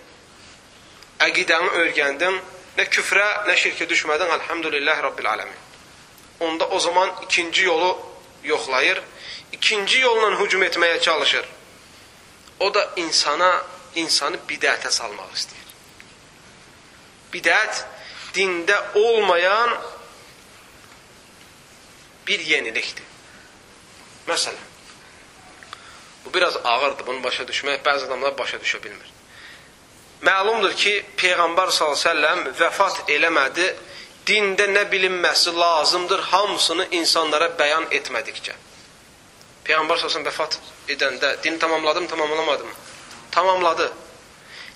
Əqidəni 1.24 1.70
öyrəndin, 1.80 2.40
nə 2.78 2.88
küfrə, 2.90 3.26
nə 3.48 3.56
şirkə 3.56 3.88
düşmədin, 3.88 4.32
əlhəmdülillah 4.38 5.02
Rabbil 5.08 5.30
aləmin. 5.30 5.60
Onda 6.40 6.68
o 6.68 6.80
zaman 6.80 7.10
ikinci 7.22 7.64
yolu 7.64 7.98
yoxlayır, 8.44 9.02
ikinci 9.52 10.00
yolla 10.00 10.40
hücum 10.40 10.62
etməyə 10.62 11.00
çalışır. 11.00 11.46
O 12.60 12.74
da 12.74 12.90
insana, 12.96 13.62
insanı 13.94 14.38
bidətə 14.48 14.90
salmaq 14.90 15.32
istəyir. 15.34 15.70
Bidət 17.32 17.84
dində 18.34 18.76
olmayan 18.98 19.72
bir 22.26 22.40
yenilikdir. 22.40 23.04
Məsələn, 24.28 24.62
bu 26.24 26.34
biraz 26.34 26.56
ağırdır, 26.64 27.06
bunu 27.06 27.22
başa 27.24 27.42
düşmək, 27.42 27.82
bəzi 27.84 28.06
adamlar 28.06 28.38
başa 28.38 28.56
düşə 28.56 28.82
bilmir. 28.84 29.10
Məlumdur 30.24 30.72
ki, 30.72 30.92
Peyğəmbər 31.20 31.72
s.ə.v 31.74 32.54
vəfat 32.56 33.10
eləmədi, 33.12 33.66
dində 34.24 34.68
nə 34.70 34.86
bilinməsi 34.92 35.52
lazımdır, 35.52 36.22
hamısını 36.30 36.86
insanlara 36.96 37.50
bəyan 37.58 37.90
etmədikcə. 37.92 38.56
Peyğəmbər 39.68 40.00
s.ə.v 40.00 40.24
vəfat 40.24 40.56
edəndə 40.88 41.34
din 41.44 41.58
tamamladım, 41.58 42.06
tamamlamadım? 42.06 42.72
Tamamladı. 43.30 43.90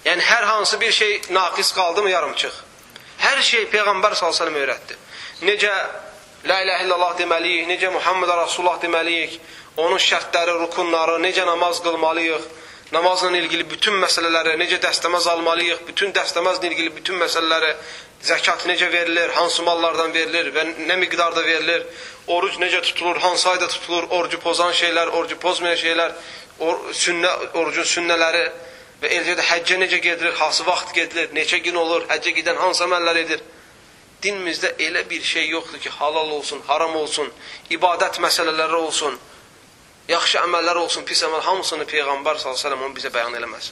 Yəni, 0.05 0.23
hər 0.23 0.45
hansı 0.45 0.81
bir 0.81 0.93
şey 0.93 1.21
naqis 1.31 1.73
qaldı 1.73 2.03
mı 2.03 2.11
yarımçıq? 2.11 2.61
Hər 3.25 3.41
şey 3.43 3.71
Peyğəmbər 3.73 4.19
s.ə.v 4.21 4.53
öyrətdi. 4.53 5.01
Necə 5.49 5.73
La 6.47 6.61
ilahe 6.63 6.85
illallah 6.85 7.17
deməliyik, 7.19 7.67
necə 7.67 7.91
Muhammed 7.91 8.31
Rasulullah 8.31 8.79
deməliyik, 8.83 9.41
onun 9.83 9.99
şərtləri, 9.99 10.55
rukunları, 10.61 11.17
necə 11.23 11.47
namaz 11.47 11.81
qılmalıyıq, 11.83 12.45
namazla 12.93 13.33
ilgili 13.37 13.67
bütün 13.71 13.99
məsələləri, 13.99 14.55
necə 14.61 14.79
dəstəməz 14.85 15.27
almalıyıq, 15.33 15.83
bütün 15.89 16.15
dəstəməzlə 16.15 16.71
ilgili 16.71 16.95
bütün 16.95 17.19
məsələləri, 17.19 17.73
zəkat 18.31 18.69
necə 18.71 18.87
verilir, 18.93 19.35
hansı 19.35 19.67
mallardan 19.67 20.15
verilir 20.15 20.53
və 20.55 20.65
nə 20.87 21.01
miqdarda 21.03 21.43
verilir, 21.43 21.85
oruc 22.29 22.61
necə 22.63 22.85
tutulur, 22.87 23.19
hansı 23.27 23.51
ayda 23.51 23.69
tutulur, 23.75 24.07
orucu 24.21 24.39
pozan 24.41 24.73
şeylər, 24.73 25.11
orucu 25.19 25.43
pozmayan 25.43 25.77
şeylər, 25.83 26.17
or 26.63 26.81
sünnə, 26.95 27.35
orucun 27.59 27.87
sünnələri 27.97 28.47
və 29.03 29.11
eləcə 29.11 29.37
də 29.39 29.51
həccə 29.51 29.83
necə 29.83 29.99
gedilir, 30.07 30.39
hansı 30.39 30.67
vaxt 30.71 30.95
gedilir, 30.95 31.31
neçə 31.35 31.59
gün 31.67 31.83
olur, 31.83 32.07
həccə 32.15 32.35
gedən 32.39 32.63
hansı 32.63 32.87
əməllər 32.87 33.25
edir. 33.27 33.43
Dinimizdə 34.23 34.73
elə 34.83 35.05
bir 35.11 35.23
şey 35.23 35.49
yoxdur 35.49 35.79
ki, 35.79 35.91
halal 36.01 36.31
olsun, 36.39 36.63
haram 36.67 36.97
olsun, 36.97 37.31
ibadət 37.71 38.19
məsələləri 38.23 38.75
olsun, 38.75 39.19
yaxşı 40.09 40.41
əməllər 40.43 40.81
olsun, 40.81 41.05
pis 41.07 41.23
əməl 41.23 41.45
hamısını 41.47 41.87
Peyğəmbər 41.87 42.41
s.ə.v 42.43 42.75
onu 42.75 42.95
bizə 42.97 43.13
bəyan 43.15 43.37
eləməz. 43.39 43.71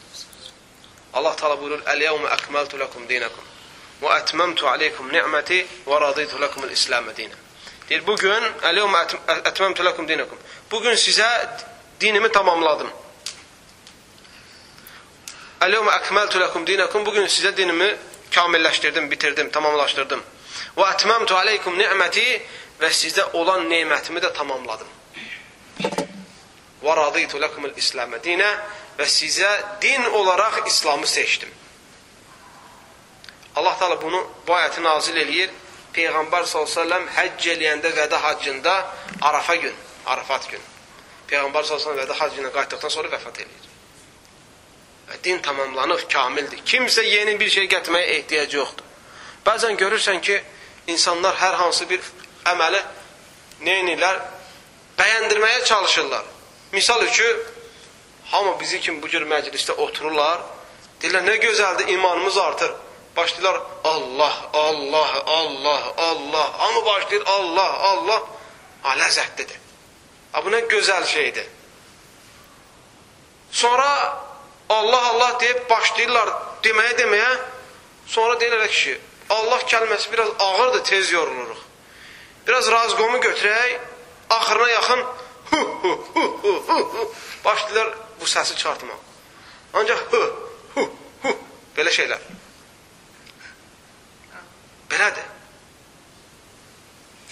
Allah 1.16 1.34
Teala 1.36 1.56
buyurur: 1.60 1.82
"Əl-yevmə 1.92 2.30
əkməltu 2.36 2.78
lakum 2.78 3.08
dinakum 3.08 3.44
və 4.02 4.12
ətməmtu 4.20 4.68
aleykum 4.68 5.08
ni'məti 5.10 5.62
və 5.86 6.00
raditu 6.00 6.38
lakum 6.40 6.64
el-İslam 6.64 7.10
dinan." 7.16 7.38
Deyir, 7.88 8.06
bu 8.06 8.16
gün 8.20 8.46
əl-yevmə 8.68 9.02
ətməmtu 9.50 9.84
lakum 9.84 10.08
dinakum. 10.08 10.38
Bu 10.70 10.82
gün 10.82 10.96
dinimi 12.00 12.28
tamamladım. 12.32 12.90
Əl-yevmə 15.60 15.92
əkməltu 16.00 16.40
lakum 16.40 16.66
dinakum. 16.66 17.06
Bu 17.06 17.12
gün 17.12 17.26
dinimi 17.56 17.96
kamilləşdirdim, 18.30 19.10
bitirdim, 19.10 19.50
tamamlaşdırdım. 19.50 20.22
Və 20.76 20.90
ətməmtu 20.92 21.36
aleykum 21.36 21.78
ni'məti 21.78 22.26
və 22.80 22.92
sizdə 22.92 23.30
olan 23.40 23.68
nemətimi 23.70 24.20
də 24.20 24.32
tamamladım 24.36 24.92
və 26.86 26.94
raditu 26.94 27.40
lakumul 27.42 27.74
İslamə 27.80 28.20
dinə 28.22 28.48
və 28.98 29.06
sizə 29.10 29.50
din 29.82 30.04
olaraq 30.04 30.66
İslamı 30.66 31.06
seçdim. 31.06 31.50
Allah 33.56 33.78
Teala 33.78 34.02
bunu 34.02 34.20
bu 34.46 34.52
ayəti 34.52 34.82
nazil 34.82 35.16
eləyir. 35.16 35.50
Peyğəmbər 35.96 36.44
s.ə.v 36.44 36.96
həcc 37.16 37.46
eləyəndə 37.54 37.92
vədə 37.96 38.18
haccında 38.20 38.72
Arafa 39.20 39.54
gün, 39.56 39.74
Arafat 40.06 40.50
gün. 40.50 40.60
Peyğəmbər 41.30 41.64
s.ə.v 41.64 41.94
vədə 42.02 42.18
haccına 42.18 42.50
qayıtdıqdan 42.52 42.92
sonra 42.92 43.08
vəfat 43.14 43.40
eləyir. 43.44 43.70
Və 45.08 45.22
din 45.24 45.40
tamamlanıb, 45.40 46.04
kamildir. 46.12 46.60
Kimsə 46.66 47.04
yeni 47.06 47.38
bir 47.40 47.48
şey 47.50 47.70
gətirməyə 47.72 48.12
ehtiyac 48.18 48.58
yoxdur. 48.58 48.84
Bəzən 49.46 49.80
görürsən 49.80 50.20
ki, 50.20 50.36
insanlar 50.86 51.36
hər 51.40 51.58
hansı 51.60 51.88
bir 51.90 52.00
əməli 52.46 52.80
neynirlər? 53.66 54.20
Bəyəndirməyə 54.98 55.64
çalışırlar. 55.64 56.24
Misal 56.72 57.02
üçün, 57.04 57.36
hamı 58.30 58.60
bizi 58.60 58.80
kimi 58.80 59.02
bu 59.02 59.08
cür 59.08 59.26
məclisdə 59.28 59.76
otururlar, 59.76 60.40
deyirlər, 61.02 61.24
nə 61.26 61.36
gözəldir, 61.42 61.92
imanımız 61.94 62.38
artır. 62.38 62.72
Başlayırlar 63.16 63.60
Allah, 63.84 64.34
Allah, 64.52 65.22
Allah, 65.26 65.82
Allah. 65.96 66.52
Hamı 66.58 66.84
başlayır 66.84 67.22
Allah, 67.26 67.72
Allah. 67.90 68.22
Ha, 68.82 68.96
ləzzətlidir. 68.98 69.60
Ha, 70.32 70.44
bu 70.44 70.52
nə 70.52 70.60
gözəl 70.68 71.06
şeydir. 71.06 71.46
Sonra 73.50 73.88
Allah, 74.68 75.06
Allah 75.08 75.40
deyib 75.40 75.64
başlayırlar 75.70 76.32
deməyə 76.62 76.96
deməyə. 76.98 77.30
Sonra 78.06 78.36
deyirlər 78.40 78.68
ki, 78.68 78.98
Allah 79.30 79.58
kəlməsi 79.58 80.12
biraz 80.12 80.28
ağırdır, 80.38 80.84
tez 80.84 81.12
yoruluruq. 81.12 81.58
Biraz 82.46 82.70
razqomu 82.70 83.18
götürək, 83.20 83.78
axırına 84.30 84.70
yaxın 84.70 85.00
hu, 85.50 85.56
hu, 85.82 86.06
hu, 86.14 86.22
hu, 86.42 86.52
hu, 86.68 86.78
hu, 86.92 87.14
başlayırlar 87.44 87.94
bu 88.20 88.24
səsi 88.24 88.56
çıxartmaq. 88.56 89.00
Ancaq 89.74 89.98
hu, 90.10 90.22
hu, 90.74 90.90
hu, 91.22 91.36
belə 91.76 91.90
şeylər. 91.98 92.22
Belədir. 94.90 95.26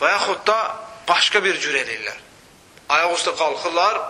Və 0.01 0.11
yaxud 0.11 0.47
da 0.47 0.59
başqa 1.09 1.45
bir 1.45 1.61
cür 1.61 1.79
edirlər. 1.79 2.19
Ayaq 2.89 3.15
üstə 3.15 3.37
qalxırlar, 3.39 4.01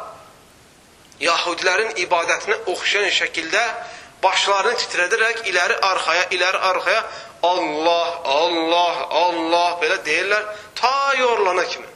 Yahudilərin 1.23 1.93
ibadətinə 2.03 2.57
oxşayan 2.73 3.13
şəkildə 3.15 3.63
başlarını 4.25 4.79
titrədirək 4.83 5.45
iləri 5.51 5.77
arxaya, 5.91 6.25
iləri 6.37 6.61
arxaya 6.71 7.03
Allah, 7.45 8.21
Allah, 8.25 8.97
Allah 9.25 9.79
belə 9.83 9.99
deyirlər 10.07 10.47
ta 10.79 11.13
yorulana 11.19 11.67
kimi. 11.69 11.91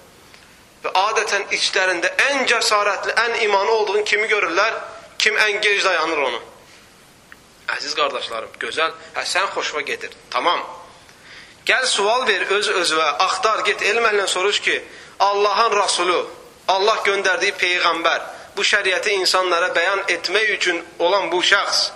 Və 0.85 0.93
adətən 0.95 1.49
içlərində 1.57 2.11
ən 2.29 2.45
cəsarətli, 2.51 3.15
ən 3.25 3.41
imanı 3.47 3.71
olduğunu 3.81 4.05
kimi 4.05 4.29
görürlər? 4.31 4.77
Kim 5.19 5.35
ən 5.35 5.61
gec 5.65 5.85
dayanır 5.85 6.21
onu? 6.29 6.41
Əziz 7.75 7.97
qardaşlarım, 7.99 8.53
gözəl, 8.61 8.93
hə, 9.17 9.25
sən 9.27 9.49
xoşuma 9.55 9.83
gedir. 9.89 10.13
Tamam. 10.31 10.63
Gəl 11.69 11.85
sual 11.91 12.25
ver 12.29 12.47
öz 12.57 12.69
özünə, 12.81 13.09
axtar, 13.27 13.65
get 13.67 13.83
elm 13.83 14.05
əhlindən 14.05 14.31
soruş 14.31 14.61
ki, 14.65 14.77
Allahın 15.21 15.75
Rasulü, 15.77 16.21
Allah 16.69 17.03
göndərdiyi 17.05 17.57
peyğəmbər 17.61 18.25
bu 18.57 18.65
şəriəti 18.65 19.17
insanlara 19.19 19.73
bəyan 19.77 20.05
etmək 20.15 20.55
üçün 20.57 20.81
olan 20.99 21.31
bu 21.33 21.43
şəxs 21.51 21.89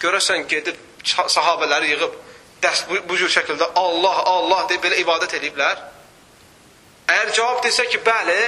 görəsən 0.00 0.46
gedib 0.48 0.76
sahabələri 1.04 1.94
yığıb 1.94 2.16
dəst 2.62 2.88
bu, 2.88 3.00
bu 3.08 3.16
cür 3.16 3.32
şəkildə 3.32 3.70
Allah, 3.74 4.22
Allah 4.34 4.66
deyib 4.68 4.84
belə 4.84 5.00
ibadət 5.02 5.36
ediblər. 5.40 5.78
Əgər 7.10 7.32
cavab 7.36 7.62
desə 7.64 7.86
ki, 7.90 8.00
bəli, 8.06 8.38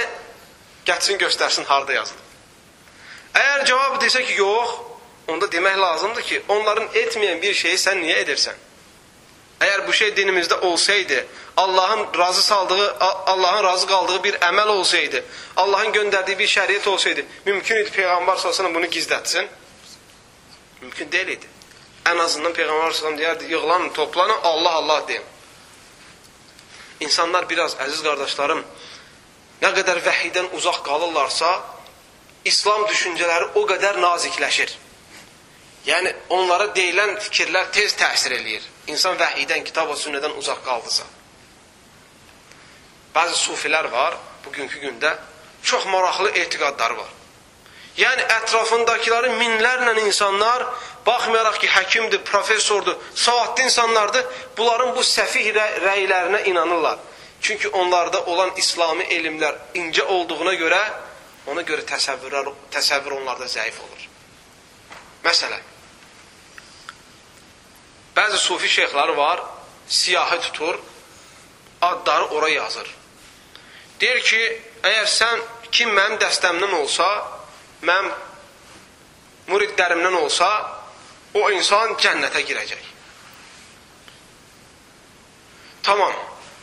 gətirsin 0.87 1.19
göstərsin 1.21 1.67
harda 1.67 1.97
yazılıb. 1.97 2.29
Əgər 3.33 3.65
cavab 3.69 3.97
desə 4.03 4.21
ki, 4.27 4.37
yox, 4.39 4.75
onda 5.27 5.49
demək 5.51 5.79
lazımdır 5.79 6.27
ki, 6.29 6.43
onların 6.47 6.87
etməyən 7.03 7.41
bir 7.41 7.57
şeyi 7.63 7.79
sən 7.81 7.99
niyə 8.03 8.21
edirsən? 8.23 8.61
Əgər 9.63 9.85
bu 9.87 9.93
şey 9.95 10.13
dinimizdə 10.15 10.59
olsaydı, 10.67 11.25
Allahın 11.57 12.07
razı 12.19 12.41
saldığı, 12.41 12.87
Allahın 12.99 13.63
razı 13.63 13.87
qaldığı 13.87 14.23
bir 14.23 14.33
əməl 14.33 14.67
olsaydı, 14.67 15.23
Allahın 15.55 15.93
göndərdiyi 15.93 16.39
bir 16.39 16.47
şəriət 16.47 16.87
olsaydı, 16.89 17.25
mümkün 17.45 17.83
idi 17.83 17.93
Peyğəmbər 17.95 18.37
sallallahu 18.37 18.75
bunu 18.75 18.89
gizlətsin? 18.91 19.47
Mümkün 20.83 21.11
deyil 21.11 21.27
idi. 21.37 21.47
Ən 22.03 22.19
azından 22.19 22.51
Peyğəmbər 22.51 22.91
sallallahu 22.91 23.19
deyərdi, 23.21 23.45
yığılan, 23.51 23.93
toplanın, 23.93 24.39
Allah 24.43 24.71
Allah 24.79 25.07
deyin. 25.07 25.23
İnsanlar 26.99 27.47
biraz 27.49 27.77
əziz 27.85 28.01
qardaşlarım, 28.03 28.59
nə 29.61 29.69
qədər 29.77 30.01
vəhiydən 30.07 30.51
uzaq 30.57 30.81
qalırlarsa, 30.83 31.53
İslam 32.51 32.83
düşüncələri 32.91 33.53
o 33.55 33.63
qədər 33.71 34.01
nazikləşir. 34.03 34.75
Yəni 35.87 36.11
onlara 36.35 36.67
deyilən 36.75 37.15
fikirlər 37.23 37.71
tez 37.71 37.95
təsir 38.03 38.35
eləyir. 38.41 38.67
İnsan 38.91 39.15
vəhiydən, 39.23 39.63
kitab 39.63 39.87
və 39.93 39.99
sünnədən 40.03 40.35
uzaq 40.43 40.59
qaldısa. 40.67 41.07
Bəzi 43.15 43.39
sufilər 43.39 43.91
var, 43.91 44.19
bugünkü 44.45 44.83
gündə 44.83 45.15
çox 45.63 45.85
maraqlı 45.85 46.29
etiqadları 46.43 46.97
var. 46.97 47.11
Yəni 47.97 48.23
ətrafındakiləri 48.39 49.35
minlərlə 49.37 49.93
insanlar, 50.01 50.65
baxmayaraq 51.05 51.59
ki, 51.61 51.67
həkimdir, 51.69 52.23
professordur, 52.25 52.95
savadlı 53.15 53.63
insanlardır, 53.63 54.25
bunların 54.57 54.95
bu 54.95 55.03
səfih 55.05 55.51
rə 55.53 55.65
rəylərinə 55.83 56.43
inanırlar. 56.49 56.97
Çünki 57.41 57.69
onlarda 57.69 58.23
olan 58.25 58.51
İslami 58.57 59.03
elmlər 59.03 59.59
incə 59.75 60.05
olduğuna 60.07 60.53
görə, 60.57 60.79
ona 61.47 61.61
görə 61.61 61.85
təsəvvürlər, 61.85 62.49
təsəvvür 62.71 63.17
onlarda 63.19 63.49
zəif 63.51 63.77
olur. 63.83 64.07
Məsələn, 65.27 65.61
bəzi 68.15 68.39
sufi 68.41 68.69
şeyxləri 68.69 69.17
var, 69.17 69.43
siyahı 69.87 70.39
tutur, 70.41 70.79
adları 71.81 72.25
ora 72.25 72.49
yazır. 72.49 72.89
Deyir 74.01 74.23
ki, 74.23 74.41
əgər 74.83 75.07
sən 75.07 75.45
kim 75.71 75.93
mənim 75.93 76.17
dəstəmdən 76.23 76.73
olsa, 76.79 77.07
mənim 77.87 78.11
muridlərimdən 79.51 80.17
olsa, 80.19 80.49
o 81.33 81.49
insan 81.51 81.95
cənnətə 81.99 82.43
girəcək. 82.47 82.91
Tamam. 85.83 86.13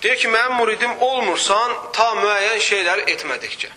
Deyir 0.03 0.17
ki, 0.17 0.29
mənim 0.33 0.57
muridim 0.57 1.03
olmursan, 1.05 1.75
ta 1.93 2.07
müəyyən 2.17 2.61
şeyləri 2.65 3.05
etmədikcə. 3.15 3.69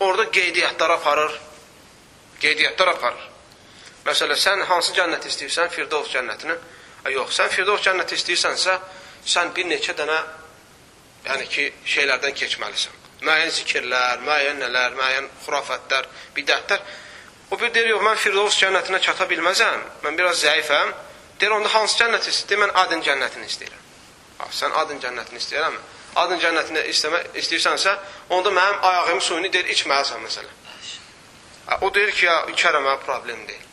Orada 0.00 0.30
qeydiyyatlar 0.30 0.90
aparır. 0.90 1.34
Qeydiyyatlar 2.40 2.94
aparır. 2.94 3.26
Məsələn, 4.06 4.40
sən 4.40 4.64
hansı 4.70 4.94
cənnət 4.96 5.28
istəyirsən? 5.28 5.68
Firdovs 5.74 6.08
cənnətini. 6.14 6.56
A, 7.04 7.10
yox, 7.12 7.34
sən 7.36 7.52
Firdovs 7.52 7.84
cənnəti 7.84 8.16
istəyirsənsə, 8.16 8.78
sən 9.28 9.52
bir 9.56 9.68
neçə 9.68 9.92
dənə 9.98 10.16
yəni 11.28 11.48
ki, 11.52 11.68
şeylərdən 11.84 12.40
keçməlisən. 12.40 12.99
Müəyyən 13.20 13.52
zikirlər, 13.52 14.22
müəyyən 14.24 14.60
nələr, 14.62 14.96
müəyyən 14.96 15.28
xurafətlər, 15.44 16.08
bidətlər. 16.36 16.82
O 17.50 17.58
bir 17.60 17.72
deyir, 17.74 17.92
yox, 17.92 18.02
mən 18.06 18.18
Firdovs 18.22 18.56
cənnətinə 18.62 19.00
çata 19.04 19.26
bilməzəm, 19.28 19.82
mən 20.04 20.16
biraz 20.16 20.40
zəifəm. 20.44 20.92
Deyir, 21.40 21.52
onda 21.56 21.72
hansı 21.74 21.98
cənnəti 22.00 22.32
istəyir? 22.32 22.62
Mən 22.62 22.72
adın 22.84 23.02
cənnətini 23.04 23.48
istəyirəm. 23.50 23.82
Ha, 24.38 24.48
sən 24.56 24.76
adın 24.82 25.02
cənnətini 25.04 25.42
istəyirəm. 25.42 25.76
Adın 26.22 26.40
cənnətini 26.42 26.84
istəmə, 26.92 27.20
istəyirsənsə, 27.42 27.96
onda 28.36 28.52
mənim 28.56 28.86
ayağımın 28.90 29.24
suyunu 29.26 29.52
deyir, 29.52 29.68
içməlisən 29.74 30.24
məsələn. 30.24 30.56
O 31.80 31.94
deyir 31.94 32.12
ki, 32.16 32.24
ya, 32.26 32.36
içərəm, 32.54 32.86
mənə 32.86 33.02
problem 33.04 33.44
deyil. 33.48 33.66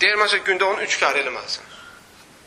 Deyir, 0.00 0.18
məsələn, 0.20 0.44
gündə 0.46 0.68
onu 0.68 0.84
üç 0.86 0.98
kar 1.00 1.16
eləməlisən. 1.18 1.72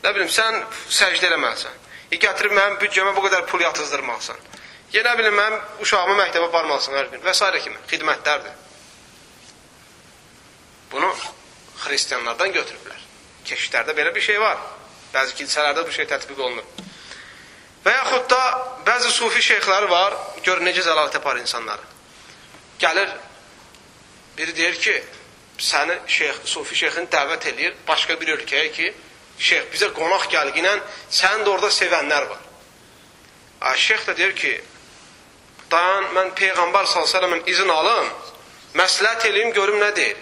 Nə 0.05 0.13
bilim, 0.15 0.29
sən 0.31 0.61
səcdə 0.99 1.31
eləməlisən. 1.31 1.81
E, 2.11 2.19
gətirib 2.21 2.53
mənim 2.53 2.77
büdcəmə 2.83 3.15
bu 3.17 3.25
qədər 3.25 3.47
pul 3.49 3.63
yatızdırmalısan. 3.65 4.37
Yenə 4.93 5.17
bilim, 5.17 5.33
mənim 5.35 5.81
uşağımı 5.81 6.15
məktəbə 6.21 6.49
aparmalısan 6.49 6.95
hər 6.99 7.09
gün 7.13 7.23
və 7.25 7.33
s. 7.33 7.49
kimi 7.63 7.79
xidmətlərdir. 7.89 8.53
Bunu 10.91 11.09
xristiyanlardan 11.83 12.53
götürüblər. 12.53 13.01
Keşiklərdə 13.45 13.95
belə 13.97 14.13
bir 14.15 14.21
şey 14.21 14.39
var. 14.41 14.59
Bəzi 15.13 15.35
kilsələrdə 15.39 15.85
bu 15.87 15.91
şey 15.91 16.07
tətbiq 16.11 16.39
olunur. 16.39 16.85
Və 17.85 17.93
yaxud 17.93 18.29
da 18.29 18.41
bəzi 18.85 19.11
sufi 19.13 19.41
şeyxləri 19.45 19.89
var, 19.89 20.15
gör 20.43 20.61
necə 20.65 20.85
zəlalət 20.85 21.19
yapar 21.19 21.37
insanları. 21.41 21.81
Gəlir, 22.79 23.11
biri 24.37 24.55
deyir 24.57 24.79
ki, 24.81 24.95
səni 25.61 25.97
şeyx, 26.07 26.39
sufi 26.49 26.75
şeyxini 26.75 27.11
dəvət 27.13 27.49
edir 27.53 27.75
başqa 27.87 28.17
bir 28.21 28.33
ölkəyə 28.37 28.71
ki, 28.77 28.93
şeyx 29.37 29.69
bizə 29.73 29.91
qonaq 29.95 30.29
gəlginə 30.31 30.73
sənin 31.09 31.45
də 31.45 31.53
orada 31.53 31.69
sevənlər 31.71 32.29
var. 32.31 32.41
A, 33.61 33.75
şeyx 33.75 34.09
də 34.09 34.17
deyir 34.17 34.35
ki, 34.35 34.55
dayan, 35.75 36.07
mən 36.15 36.31
Peyğəmbər 36.39 36.87
s.ə.v-in 36.89 37.43
izin 37.51 37.69
alım, 37.69 38.11
məsləhət 38.79 39.27
eləyim, 39.29 39.51
görüm 39.55 39.79
nə 39.81 39.91
deyir. 39.95 40.21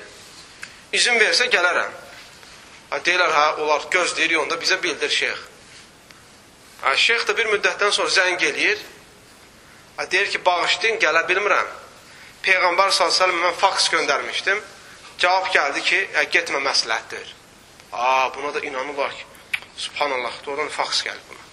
İzin 0.93 1.19
versə 1.21 1.49
gələrəm. 1.53 1.93
Ha, 2.91 2.99
deyirlər, 3.05 3.31
hə, 3.33 3.45
olar, 3.63 3.85
gözləyir, 3.93 4.37
onda 4.43 4.57
bizə 4.61 4.77
bildir 4.81 5.09
şeyx. 5.09 5.45
Ha, 6.83 6.95
şeyx 7.05 7.25
də 7.29 7.37
bir 7.37 7.49
müddətdən 7.53 7.93
sonra 7.95 8.13
zəng 8.13 8.43
eləyir. 8.49 8.81
Ha, 9.97 10.05
deyir 10.11 10.29
ki, 10.33 10.43
bağışlayın, 10.45 10.99
gələ 11.01 11.23
bilmirəm. 11.29 11.71
Peyğəmbər 12.45 12.93
s.ə.v 12.93 13.31
mən 13.33 13.57
faks 13.57 13.89
göndərmişdim. 13.93 14.61
Cavab 15.21 15.49
gəldi 15.55 15.85
ki, 15.89 16.01
hə, 16.17 16.27
getmə 16.33 16.61
məsləhətdir. 16.65 17.33
Aa, 17.93 18.29
buna 18.35 18.53
da 18.53 18.61
inanırlar 18.65 19.13
ki, 19.13 19.25
subhanallah, 19.77 20.41
oradan 20.47 20.69
faks 20.73 21.03
gəlir 21.05 21.25
buna. 21.29 21.43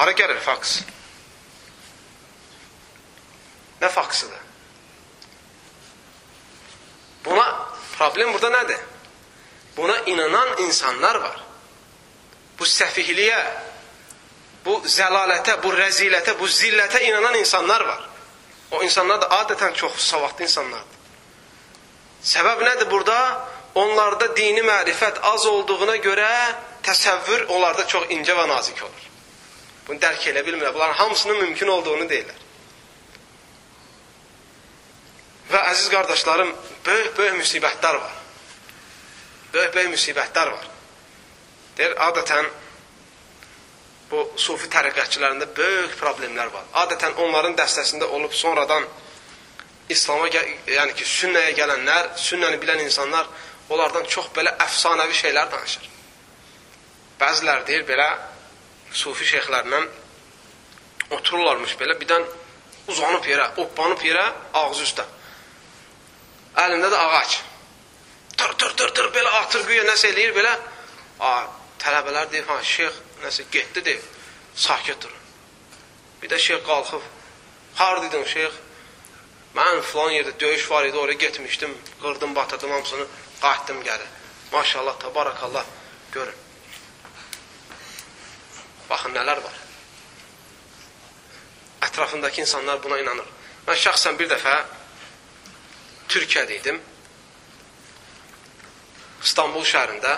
Hara 0.00 0.12
gəlir 0.16 0.40
faks? 0.40 0.80
Nə 3.82 3.88
faksıdır? 3.88 4.38
Buna 7.24 7.72
Problem 8.02 8.32
burada 8.32 8.50
nədir? 8.50 8.80
Buna 9.76 9.96
inanan 10.06 10.56
insanlar 10.66 11.20
var. 11.22 11.36
Bu 12.58 12.66
səfihliyə, 12.68 13.38
bu 14.64 14.80
zəlalətə, 14.96 15.58
bu 15.62 15.72
rəzilətə, 15.76 16.34
bu 16.40 16.48
zillətə 16.48 17.02
inanan 17.08 17.38
insanlar 17.38 17.84
var. 17.86 18.02
O 18.72 18.82
insanlar 18.82 19.20
da 19.22 19.28
adətən 19.42 19.74
çox 19.78 20.00
savadlı 20.08 20.48
insanlardır. 20.48 21.00
Səbəb 22.32 22.62
nədir 22.66 22.90
burada? 22.90 23.18
Onlarda 23.74 24.28
dini 24.36 24.60
mərifət 24.66 25.22
az 25.32 25.46
olduğuna 25.48 25.96
görə 26.04 26.28
təsəvvür 26.84 27.46
onlarda 27.54 27.86
çox 27.88 28.10
incə 28.12 28.36
və 28.36 28.48
nazik 28.50 28.82
olur. 28.84 29.08
Bunu 29.86 30.02
dərk 30.02 30.26
elə 30.32 30.42
bilmirlər. 30.46 30.74
Bunların 30.74 30.98
hamısının 31.00 31.40
mümkün 31.44 31.68
olduğunu 31.68 32.08
deyirlər. 32.10 32.41
Və 35.52 35.60
əziz 35.68 35.90
qardaşlarım, 35.92 36.52
böyük-böyük 36.86 37.38
müsibətlər 37.42 37.98
var. 38.00 38.18
Böyük-böyük 39.52 39.92
müsibətlər 39.92 40.52
var. 40.54 40.68
Deyir, 41.76 41.96
adətən 42.08 42.48
bu 44.10 44.24
sufi 44.40 44.68
təriqətçilərində 44.72 45.48
böyük 45.56 45.96
problemlər 46.00 46.52
var. 46.52 46.66
Adətən 46.84 47.16
onların 47.24 47.56
dəstəsində 47.56 48.08
olub 48.16 48.32
sonradan 48.36 48.88
İslama, 49.92 50.28
yəni 50.32 50.94
ki, 50.96 51.04
sünnəyə 51.04 51.52
gələnlər, 51.58 52.12
sünnəni 52.16 52.60
bilən 52.62 52.80
insanlar 52.84 53.26
onlardan 53.68 54.06
çox 54.08 54.30
belə 54.36 54.54
əfsanəvi 54.62 55.16
şeylər 55.16 55.50
danışır. 55.52 55.88
Bəzilər 57.20 57.66
deyir, 57.68 57.84
belə 57.88 58.06
sufi 58.92 59.26
şeyxlərlə 59.34 59.82
otururlarmış 61.12 61.74
belə, 61.80 61.96
birdən 62.00 62.24
uzanıb 62.88 63.26
yerə, 63.28 63.50
oppanıb 63.64 64.00
yerə, 64.06 64.24
ağzı 64.62 64.86
üstə. 64.86 65.04
Əlində 66.56 66.90
də 66.92 66.98
ağac. 66.98 67.38
Tır, 68.36 68.52
tır, 68.58 68.76
tır, 68.76 68.94
tır, 68.94 69.08
belə 69.14 69.30
atır 69.40 69.64
güya, 69.66 69.84
nəsə 69.88 70.10
eləyir, 70.12 70.34
belə. 70.36 70.52
A, 71.20 71.32
tələbələr 71.80 72.28
deyir, 72.32 72.44
ha, 72.48 72.58
şeyx 72.62 72.98
nəsə 73.22 73.46
getdi 73.52 73.84
deyir, 73.84 74.04
sakit 74.54 75.00
durun. 75.02 75.20
Bir 76.22 76.30
də 76.30 76.38
şeyx 76.38 76.64
qalxıb, 76.66 77.04
hardaydın 77.80 78.24
şeyx? 78.34 78.60
Mən 79.56 79.80
filan 79.84 80.12
yerdə 80.16 80.32
döyüş 80.40 80.70
var 80.70 80.84
idi, 80.88 80.96
oraya 80.96 81.18
getmişdim, 81.24 81.74
qırdım, 82.02 82.34
batırdım 82.34 82.70
hamısını, 82.70 83.06
qayıtdım 83.40 83.82
gəlir. 83.82 84.10
Maşallah, 84.52 84.98
tabarakallah, 84.98 85.64
görün. 86.12 86.34
Baxın, 88.90 89.14
nələr 89.14 89.44
var. 89.44 89.56
Ətrafındakı 91.82 92.40
insanlar 92.40 92.82
buna 92.82 92.98
inanır. 92.98 93.28
Mən 93.66 93.78
şəxsən 93.86 94.18
bir 94.18 94.30
dəfə 94.30 94.54
Türkiyədə 96.10 96.58
idim. 96.58 96.80
İstanbul 99.22 99.64
şəhərində 99.66 100.16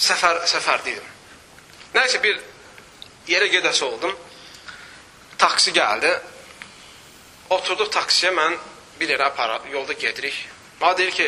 səfər, 0.00 0.42
səfərdəydim. 0.50 1.10
Nəysə 1.94 2.20
bir 2.22 2.40
yerə 3.30 3.48
gedəsi 3.52 3.84
oldum. 3.86 4.14
Taksi 5.38 5.74
gəldi. 5.76 6.10
Oturduq 7.54 7.90
taksiyə, 7.92 8.32
mən 8.34 8.56
bir 8.98 9.14
yerə 9.14 9.28
apara, 9.28 9.60
yolda 9.70 9.94
gedirik. 9.98 10.36
Mənə 10.80 10.96
deyir 10.98 11.14
ki, 11.14 11.26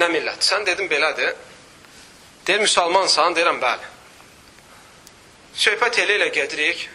nə 0.00 0.08
millət? 0.12 0.44
Sən 0.46 0.64
dedim 0.66 0.88
belədir. 0.88 1.34
Deyir, 2.46 2.64
müsəlmansan? 2.64 3.36
Deyirəm, 3.36 3.60
bəli. 3.62 3.90
Söhbət 5.62 6.00
elə 6.02 6.18
ilə 6.18 6.30
gedirik. 6.34 6.86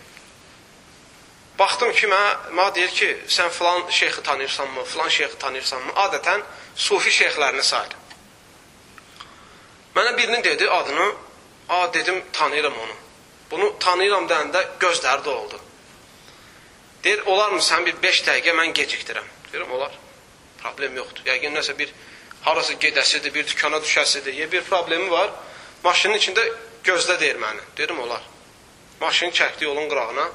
Baxdım 1.60 1.91
ki, 1.91 2.08
mənə, 2.12 2.34
mənə 2.54 2.74
deyir 2.76 2.91
ki, 2.93 3.08
sən 3.34 3.50
filan 3.50 3.89
şeyxi 3.89 4.24
tanıyırsanmı, 4.24 4.84
filan 4.86 5.10
şeyxi 5.10 5.38
tanıyırsanmı? 5.41 5.91
Adətən 6.06 6.43
sufi 6.76 7.10
şeyxlərini 7.10 7.63
sayır. 7.63 7.96
Mənə 9.96 10.17
birinin 10.17 10.43
dedi 10.43 10.70
adını, 10.70 11.08
a 11.70 11.93
dedim 11.93 12.24
tanıyıram 12.34 12.78
onu. 12.78 12.96
Bunu 13.52 13.72
tanıyıram 13.80 14.28
deyəndə 14.30 14.63
gözləri 14.80 15.26
də 15.26 15.30
oldu. 15.30 15.60
Deyir, 17.04 17.24
olarmı 17.26 17.62
sən 17.63 17.86
bir 17.86 17.98
5 18.04 18.22
dəqiqə 18.28 18.54
mən 18.60 18.74
gecikdirəm? 18.78 19.26
Deyirəm, 19.52 19.72
olar. 19.72 19.98
Problem 20.62 20.98
yoxdur. 21.02 21.26
Yəqin 21.26 21.58
nəsə 21.58 21.78
bir 21.80 21.93
harası 22.41 22.74
gedəsidir, 22.74 23.34
bir 23.34 23.48
dükana 23.48 23.78
düşəsidir, 23.78 24.34
ya 24.34 24.52
bir 24.52 24.62
problemi 24.62 25.12
var. 25.12 25.32
Maşının 25.84 26.17
içində 26.17 26.43
gözlə 26.84 27.20
deyir 27.20 27.39
məni. 27.41 27.63
Deyirəm, 27.78 28.02
olar. 28.06 28.22
Maşını 29.02 29.32
çəkdi 29.32 29.63
yolun 29.63 29.89
qırağına. 29.89 30.28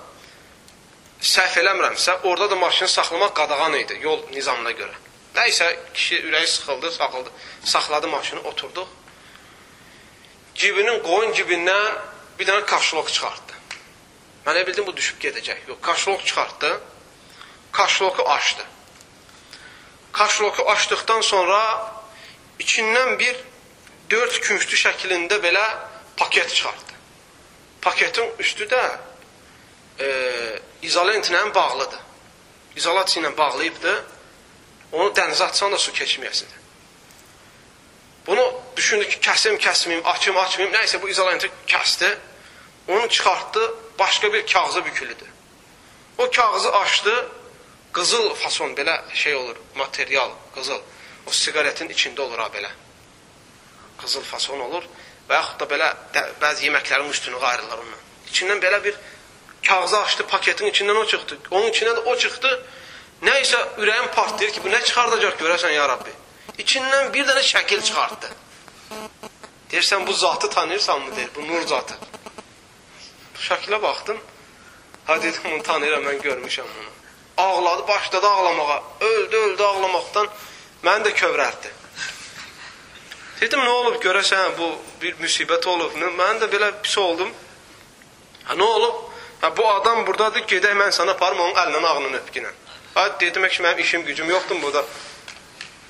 Səhv 1.23 1.61
eləmirəmsə, 1.61 2.17
orada 2.27 2.49
da 2.51 2.57
maşını 2.59 2.89
saxlamaq 2.89 3.35
qadağan 3.39 3.77
idi 3.79 3.99
yol 4.03 4.25
nizamına 4.35 4.73
görə. 4.75 4.97
Nəysə, 5.37 5.69
kişi 5.95 6.17
ürəyi 6.27 6.47
sıxıldı, 6.47 6.91
saxıldı, 6.91 7.31
saxladı 7.65 8.09
maşını, 8.09 8.41
oturduq. 8.41 8.89
Cibinin, 10.55 10.99
qoyun 11.07 11.31
cibindən 11.33 12.01
bir 12.39 12.49
dənə 12.49 12.65
kaşlok 12.67 13.13
çıxartdı. 13.15 13.55
Mən 14.47 14.57
elə 14.57 14.67
bildim, 14.67 14.87
bu 14.87 14.97
düşüb 14.97 15.23
gedəcək. 15.23 15.63
Yox, 15.69 15.79
kaşlok 15.83 16.27
çıxartdı, 16.27 16.73
kaşloku 17.73 18.23
açdı. 18.23 18.67
Kaşloku 20.13 20.67
açdıqdan 20.71 21.21
sonra 21.21 21.61
içindən 22.59 23.19
bir 23.19 23.39
dörd 24.11 24.43
künclü 24.43 24.77
şəklində 24.85 25.39
belə 25.47 25.65
paket 26.17 26.51
çıxartdı. 26.55 26.93
Paketin 27.83 28.35
üstü 28.39 28.65
də 28.65 28.83
e, 30.03 30.09
izolentlə 30.83 31.43
bağlıdır. 31.55 32.01
İzolasiya 32.77 33.25
ilə 33.25 33.37
bağlayıbdır. 33.37 34.03
Onu 34.93 35.13
dənizə 35.17 35.49
atsan 35.49 35.73
da 35.73 35.79
su 35.79 35.93
keçməyəsidir. 35.93 36.59
Bunu 38.27 38.45
düşündü 38.77 39.09
ki, 39.09 39.19
kəsim, 39.21 39.59
kəsməyim, 39.59 40.03
açım, 40.15 40.37
açmayım. 40.37 40.73
Nəysə 40.75 41.03
bu 41.03 41.09
izolenti 41.09 41.51
kəsdi. 41.67 42.11
Onu 42.89 43.09
çıxartdı, 43.09 43.75
başqa 43.99 44.33
bir 44.33 44.47
kağıza 44.47 44.85
bükülüdür. 44.85 45.29
O 46.19 46.31
kağızı 46.31 46.73
açdı, 46.73 47.29
qızıl 47.93 48.35
fason 48.35 48.75
belə 48.75 49.15
şey 49.15 49.35
olur, 49.35 49.57
material, 49.75 50.31
qızıl. 50.55 50.81
O 51.27 51.31
siqaretin 51.31 51.89
içində 51.89 52.21
olur 52.21 52.39
ha 52.39 52.49
belə. 52.55 52.71
Qızıl 53.99 54.23
fason 54.23 54.61
olur 54.61 54.87
və 55.29 55.39
yaxud 55.39 55.61
da 55.61 55.69
belə 55.75 55.89
də, 56.15 56.23
bəzi 56.43 56.67
yeməklərin 56.69 57.11
üstünü 57.11 57.39
qayırırlar 57.41 57.79
onunla. 57.79 58.01
İçindən 58.31 58.63
belə 58.63 58.85
bir 58.85 58.97
kağızı 59.67 59.99
açdı, 60.01 60.27
paketin 60.27 60.67
içindən 60.67 60.97
o 60.97 61.07
çıxdı. 61.07 61.39
Onun 61.51 61.71
içindən 61.71 61.97
də 61.99 62.05
o 62.05 62.17
çıxdı. 62.17 62.53
Nə 63.23 63.35
isə 63.43 63.59
ürəyim 63.79 64.11
partlayır 64.15 64.53
ki, 64.53 64.61
bu 64.65 64.69
nə 64.69 64.83
çıxardacaq 64.85 65.37
görəsən 65.39 65.73
ya 65.73 65.89
Rabbi. 65.89 66.11
İçindən 66.59 67.13
bir 67.15 67.27
dənə 67.29 67.43
şəkil 67.47 67.83
çıxartdı. 67.83 68.31
Deyirsən, 69.71 70.07
bu 70.07 70.13
zatı 70.13 70.51
tanıyırsanmı? 70.51 71.17
Deyir, 71.17 71.31
bu 71.37 71.47
nur 71.47 71.67
zatı. 71.67 71.95
Şəkilə 73.39 73.83
baxdım. 73.83 74.19
Ha 75.05 75.23
dedim, 75.23 75.41
bunu 75.45 75.63
tanıyıram, 75.63 76.03
mən 76.05 76.19
görmüşəm 76.23 76.67
bunu. 76.79 76.91
Ağladı, 77.37 77.89
başladı 77.89 78.29
ağlamağa. 78.29 78.83
Öldü, 79.01 79.37
öldü 79.37 79.63
ağlamaqdan. 79.63 80.29
Məni 80.85 81.07
də 81.07 81.15
kövrəltdi. 81.15 81.71
Dedim, 83.41 83.61
nə 83.61 83.71
olub 83.71 84.03
görəsən, 84.03 84.59
bu 84.59 84.75
bir 85.03 85.15
müsibət 85.23 85.67
olub. 85.69 85.95
Mən 86.19 86.43
də 86.43 86.51
belə 86.51 86.73
pis 86.83 86.99
oldum. 86.99 87.31
Ha, 88.45 88.55
nə 88.55 88.63
olub? 88.63 89.12
Ha, 89.43 89.57
bu 89.57 89.65
adam 89.69 90.05
buradadır, 90.07 90.45
gedək 90.47 90.77
mən 90.79 90.93
sana 90.95 91.17
aparım, 91.17 91.41
onun 91.43 91.57
əlindən 91.59 91.87
ağlını 91.87 92.19
öpkünə. 92.21 92.51
Ha, 92.95 93.07
dedim 93.21 93.49
ki, 93.49 93.63
mənim 93.65 93.81
işim, 93.83 94.05
gücüm 94.07 94.31
yoxdur 94.31 94.61
burada. 94.63 94.85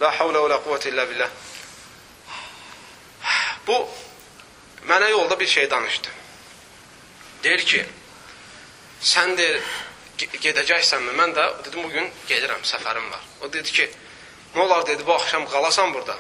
La 0.01 0.09
havlə 0.17 0.41
və 0.41 0.49
la 0.55 0.59
quvvət 0.65 0.87
illə 0.89 1.05
billah. 1.11 1.35
Bu, 3.67 3.77
mənə 4.89 5.11
yolda 5.11 5.41
bir 5.41 5.47
şey 5.47 5.71
danışdı. 5.71 6.09
Deyir 7.45 7.67
ki, 7.73 7.85
sən 9.13 9.37
deyir, 9.37 9.61
gedəcəksənmi? 10.47 11.13
Mən 11.21 11.37
də 11.37 11.47
dedim, 11.67 11.85
bugün 11.85 12.09
gedirəm, 12.33 12.65
səfərim 12.73 13.11
var. 13.13 13.31
O 13.45 13.53
dedi 13.53 13.77
ki, 13.79 13.91
nə 14.57 14.65
olar 14.65 14.87
dedi, 14.87 15.07
bu 15.07 15.15
axşam 15.15 15.45
qalasan 15.53 15.95
burada. 15.95 16.17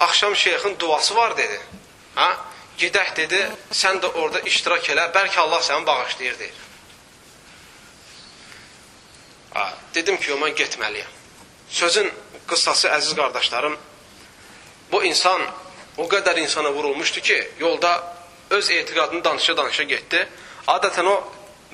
Axşam 0.00 0.36
şeyxin 0.36 0.78
duası 0.78 1.16
var 1.16 1.36
dedi. 1.36 1.60
Ha? 2.14 2.30
Gedək 2.78 3.14
dedi, 3.16 3.40
sən 3.74 3.98
də 4.02 4.10
orada 4.14 4.40
iştirak 4.46 4.86
elə, 4.92 5.08
bəlkə 5.14 5.40
Allah 5.42 5.62
səni 5.66 5.86
bağışlayır 5.86 6.38
deyir. 6.38 6.58
Ha, 9.54 9.64
dedim 9.94 10.18
ki, 10.20 10.36
mən 10.38 10.54
getməliyəm. 10.58 11.14
Sözün 11.70 12.10
qıssası 12.48 12.88
əziz 12.88 13.16
qardaşlarım, 13.18 13.74
bu 14.92 15.02
insan 15.04 15.42
o 15.98 16.06
qədər 16.08 16.38
insana 16.40 16.70
vurulmuşdu 16.72 17.20
ki, 17.20 17.38
yolda 17.60 18.14
öz 18.50 18.70
etiqadını 18.70 19.24
danışa-danışa 19.24 19.82
getdi. 19.82 20.20
Adətən 20.68 21.08
o 21.08 21.16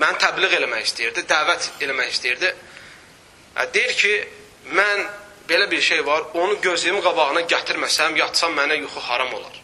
məni 0.01 0.19
təbliğ 0.23 0.57
eləmək 0.59 0.89
istəyirdi, 0.89 1.27
dəvət 1.29 1.69
eləmək 1.85 2.15
istəyirdi. 2.15 2.55
Deyir 3.75 3.93
ki, 4.01 4.15
mən 4.73 5.05
belə 5.49 5.71
bir 5.71 5.81
şey 5.81 6.07
var, 6.07 6.25
onu 6.35 6.61
gözlüyüm 6.61 7.03
qabağına 7.05 7.45
gətirməsəm, 7.53 8.17
yatsam 8.19 8.57
mənə 8.57 8.81
yuxu 8.81 9.01
haram 9.01 9.35
olar. 9.35 9.64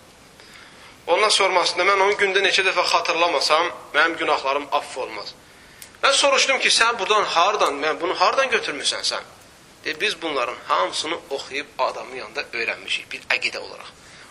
Ondan 1.10 1.32
sormasında 1.34 1.82
mən 1.88 2.02
onu 2.04 2.14
gündə 2.18 2.38
neçə 2.44 2.62
dəfə 2.62 2.84
xatırlamasam, 2.86 3.66
mənim 3.94 4.12
günahlarım 4.20 4.68
aff 4.72 4.98
olmaz. 4.98 5.34
Mən 6.02 6.12
soruşdum 6.14 6.60
ki, 6.62 6.70
sən 6.70 6.98
buradan 6.98 7.24
hardan, 7.34 7.80
mən 7.82 7.98
bunu 8.00 8.14
hardan 8.20 8.46
götürmüsən 8.52 9.02
sən? 9.08 9.24
De, 9.84 10.00
biz 10.00 10.22
bunların 10.22 10.54
hamısını 10.68 11.18
oxuyub 11.30 11.66
adamın 11.78 12.16
yanında 12.16 12.44
öyrənmişik 12.52 13.10
bir 13.12 13.26
əqidə 13.36 13.58
olaraq. 13.58 13.90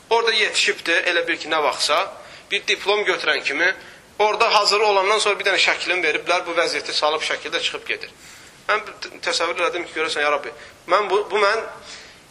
Orada 0.10 0.34
yetişibdi, 0.34 0.92
elə 1.12 1.28
bir 1.28 1.38
ki, 1.38 1.50
nə 1.52 1.62
vaxtsa, 1.64 2.00
bir 2.52 2.68
diplom 2.68 3.04
götürən 3.12 3.44
kimi, 3.44 3.76
orada 4.20 4.56
hazır 4.56 4.80
olandan 4.80 5.20
sonra 5.20 5.40
bir 5.40 5.46
dənə 5.46 5.60
şəklini 5.60 6.04
veriblər, 6.06 6.46
bu 6.48 6.56
vəziyyəti 6.62 6.96
salıb 6.96 7.26
şəkildə 7.28 7.62
çıxıb 7.62 7.88
gedir. 7.88 8.14
Mən 8.70 8.86
təsəvvür 9.26 9.66
elədim 9.66 9.84
ki, 9.90 9.98
görəsən, 10.00 10.24
ya 10.24 10.32
Rabbi, 10.32 10.54
mən 10.88 11.10
bu, 11.10 11.26
bu 11.32 11.44
mən, 11.44 11.66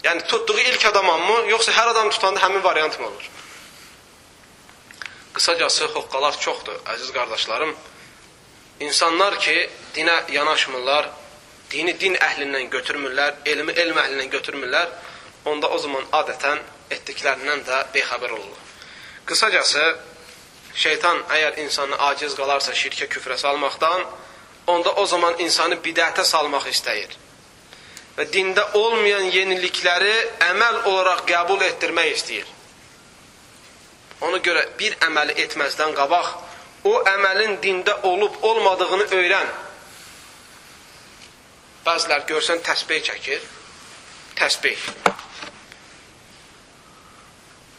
yəni 0.08 0.26
tutduğu 0.26 0.58
ilk 0.58 0.86
adamam 0.86 1.20
mı, 1.30 1.42
yoxsa 1.50 1.72
hər 1.72 1.92
adam 1.92 2.10
tutanda 2.10 2.40
həmin 2.40 2.64
variant 2.64 3.00
mı 3.00 3.06
olur? 3.06 3.30
Qısacası 5.38 5.84
hoqqalar 5.94 6.34
çoxdur, 6.40 6.78
əziz 6.92 7.12
qardaşlarım. 7.14 7.76
İnsanlar 8.80 9.38
ki, 9.40 9.70
dinə 9.94 10.16
yanaşmırlar, 10.34 11.06
dini 11.70 11.94
din 12.00 12.16
əhlindən 12.28 12.66
götürmürlər, 12.72 13.36
elmi 13.46 13.76
elm 13.82 14.00
əhlindən 14.02 14.32
götürmürlər, 14.32 14.88
onda 15.44 15.70
o 15.70 15.78
zaman 15.78 16.10
adətən 16.20 16.58
etdiklərindən 16.90 17.62
də 17.70 17.78
bexəbər 17.94 18.34
olurlar. 18.34 18.66
Qısacası, 19.30 19.86
şeytan 20.74 21.22
əgər 21.36 21.62
insanı 21.68 22.02
aciz 22.10 22.34
qalarsa 22.34 22.74
şirkə 22.82 23.06
küfrə 23.14 23.38
salmaqdan, 23.38 24.06
onda 24.66 24.98
o 24.98 25.06
zaman 25.06 25.38
insanı 25.46 25.78
bidətə 25.86 26.26
salmaq 26.34 26.66
istəyir. 26.74 27.14
Və 28.18 28.26
dində 28.34 28.66
olmayan 28.74 29.30
yenilikləri 29.38 30.14
əməl 30.50 30.84
olaraq 30.90 31.28
qəbul 31.30 31.62
etdirmək 31.70 32.16
istəyir. 32.18 32.54
Ona 34.26 34.40
görə 34.42 34.64
bir 34.78 34.96
əməli 35.06 35.36
etməzdən 35.44 35.94
qabaq 35.94 36.30
o 36.88 36.94
əməlin 37.12 37.58
dində 37.62 37.94
olub 38.08 38.34
olmadığını 38.42 39.06
öyrən. 39.14 39.50
Bəzilər 41.86 42.26
görsən 42.28 42.62
təsbih 42.66 43.02
çəkir. 43.06 43.44
Təsbih. 44.38 44.78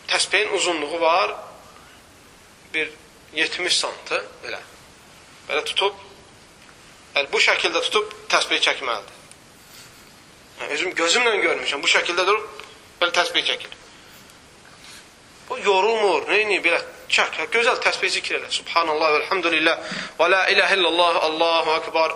Təsbihin 0.10 0.56
uzunluğu 0.58 1.02
var 1.02 1.36
bir 2.74 2.92
70 3.34 3.78
santı 3.78 4.24
belə. 4.44 4.60
Belə 5.50 5.64
tutub 5.66 5.96
yəni 7.16 7.32
bu 7.34 7.42
şəkildə 7.44 7.82
tutub 7.88 8.16
təsbih 8.32 8.62
çəkməlidir. 8.64 9.18
Yəni, 10.60 10.72
özüm 10.76 10.96
gözümlə 10.96 11.36
görmüşəm. 11.44 11.84
Bu 11.84 11.92
şəkildə 11.92 12.26
durub 12.28 12.64
belə 13.02 13.14
təsbih 13.16 13.46
çəkir. 13.52 13.79
O 15.50 15.58
yorulmur, 15.58 16.28
neyini 16.30 16.60
belə 16.64 16.80
çək, 17.10 17.40
gözəl 17.54 17.80
təsbih 17.84 18.12
zikr 18.14 18.38
elə. 18.38 18.50
Subhanallah 18.54 19.16
elhamdülillah 19.22 19.96
və 20.20 20.30
la 20.30 20.44
ilahe 20.54 20.78
illallah, 20.78 21.24
Allahu 21.30 21.72
akbar. 21.80 22.16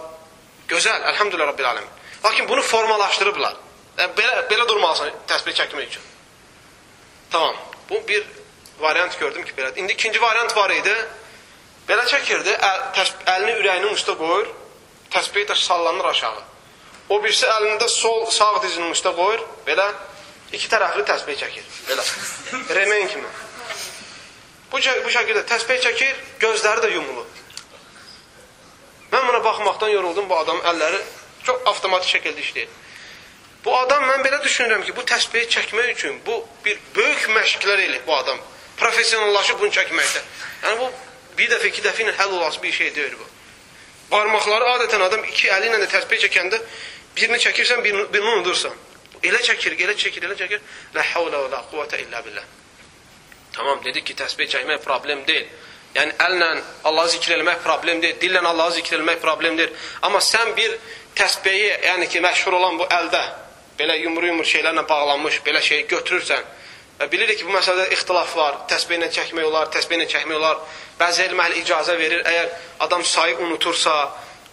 Gözəl, 0.69 1.01
elhamdülillah 1.11 1.47
rabbil 1.47 1.69
alamin. 1.69 1.89
Lakin 2.25 2.47
bunu 2.47 2.61
formalaşdırıblar. 2.61 3.55
Yəni, 3.97 4.13
belə 4.17 4.45
belə 4.49 4.67
durmalısan 4.69 5.11
təsbih 5.27 5.57
çəkmək 5.57 5.89
üçün. 5.89 6.05
Tamam. 7.31 7.55
Bu 7.89 8.07
bir 8.07 8.23
variant 8.79 9.19
gördüm 9.19 9.43
ki, 9.45 9.51
belə. 9.57 9.75
İndi 9.77 9.93
ikinci 9.93 10.21
variant 10.21 10.57
var 10.57 10.69
idi. 10.69 10.95
Belə 11.89 12.05
çəkirdi, 12.07 12.53
əl, 12.55 12.81
təsbih, 12.95 13.25
əlini 13.33 13.57
ürəyinin 13.59 13.97
üstə 13.97 14.15
qoyur, 14.17 14.47
təsbih 15.11 15.47
də 15.49 15.55
sallanır 15.55 16.05
aşağı. 16.13 16.43
O 17.09 17.19
birisi 17.23 17.45
əlində 17.45 17.89
sol 17.91 18.29
sağ 18.31 18.61
dizinin 18.63 18.93
üstə 18.95 19.11
qoyur, 19.17 19.41
belə 19.67 19.89
iki 20.53 20.69
tərəfli 20.69 21.03
təsbih 21.07 21.37
çəkir. 21.39 21.65
Belə. 21.89 22.05
Remen 22.77 23.07
kimi. 23.11 23.31
Bu, 24.71 24.79
bu 24.79 25.13
şəkildə 25.13 25.43
təsbih 25.49 25.81
çəkir, 25.85 26.21
gözləri 26.41 26.85
də 26.85 26.93
yumulur. 26.93 27.25
Mən 29.13 29.27
buna 29.27 29.43
baxmaqdan 29.45 29.91
yoruldum, 29.93 30.29
bu 30.29 30.37
adam 30.37 30.61
əlləri 30.71 31.01
çox 31.45 31.67
avtomatik 31.69 32.15
şəkildə 32.15 32.45
işləyir. 32.45 32.71
Bu 33.65 33.75
adam, 33.77 34.03
mən 34.09 34.23
belə 34.25 34.39
düşünürəm 34.43 34.81
ki, 34.83 34.95
bu 34.97 35.05
təsbihi 35.07 35.47
çəkmək 35.55 35.91
üçün 35.93 36.17
bu 36.25 36.39
bir 36.65 36.79
böyük 36.95 37.29
məşqlər 37.35 37.83
eləyib 37.85 38.07
bu 38.07 38.15
adam. 38.15 38.39
Professionallaşıb 38.77 39.59
bunu 39.59 39.71
çəkməkdə. 39.77 40.23
Yəni 40.63 40.79
bu 40.81 40.89
bir 41.37 41.51
dəfə, 41.53 41.69
iki 41.69 41.85
dəfə 41.85 42.03
ilə 42.03 42.15
həll 42.17 42.33
olası 42.39 42.61
bir 42.63 42.71
şey 42.71 42.95
deyil 42.95 43.13
bu. 43.19 43.29
Barmaqları 44.11 44.67
adətən 44.77 45.05
adam 45.05 45.23
iki 45.29 45.47
əli 45.53 45.69
ilə 45.69 45.79
də 45.85 45.87
təsbih 45.93 46.19
çəkəndə 46.25 46.59
birini 47.15 47.39
çəkirsən, 47.45 47.83
birini, 47.85 48.09
birini 48.13 48.35
unudursan. 48.39 48.75
Elə 49.23 49.39
çəkir, 49.47 49.77
elə 49.79 49.95
çəkir, 49.95 50.25
elə 50.27 50.37
çəkir. 50.39 50.63
La 50.95 51.03
havlə 51.13 51.45
və 51.45 51.51
la 51.51 51.61
quvvətə 51.71 52.01
illə 52.03 52.23
billah. 52.25 52.49
Tamam, 53.53 53.79
dedik 53.85 54.07
ki, 54.09 54.15
təsbih 54.17 54.49
çəkmək 54.49 54.81
problem 54.83 55.23
deyil. 55.27 55.47
Yəni 55.93 56.15
əllə 56.25 56.49
Allahı 56.89 57.13
zikr 57.13 57.35
eləmək 57.35 57.61
problem 57.61 58.01
deyil, 58.01 58.17
dillə 58.21 58.41
Allahı 58.49 58.79
zikr 58.79 58.97
eləmək 58.97 59.21
problem 59.21 59.57
deyil. 59.59 59.75
Amma 60.01 60.19
sən 60.25 60.55
bir 60.57 60.73
təsbehi, 61.15 61.69
yəni 61.85 62.09
ki, 62.09 62.21
məşhur 62.25 62.57
olan 62.57 62.79
bu 62.81 62.87
əldə 62.89 63.21
belə 63.77 63.99
yumru-yumru 64.01 64.45
şeylərlə 64.45 64.87
bağlanmış 64.89 65.39
belə 65.45 65.61
şey 65.61 65.85
götürürsən 65.91 66.43
və 66.99 67.09
bilirik 67.11 67.39
ki, 67.39 67.45
bu 67.47 67.53
məsələdə 67.55 67.93
ixtilaf 67.93 68.35
var. 68.37 68.59
Təsbehlə 68.69 69.09
çəkmək 69.13 69.47
olar, 69.49 69.69
təsbehlə 69.73 70.05
çəkmək 70.09 70.37
olar. 70.37 70.59
Bəzi 70.99 71.27
elm 71.27 71.41
əhli 71.45 71.63
icazə 71.63 71.97
verir, 71.99 72.21
əgər 72.25 72.51
adam 72.85 73.05
sayı 73.05 73.37
unutursa 73.45 73.95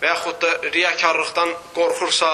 və 0.00 0.08
yaxud 0.08 0.40
da 0.40 0.52
riyakarlıqdan 0.72 1.52
qorxursa, 1.76 2.30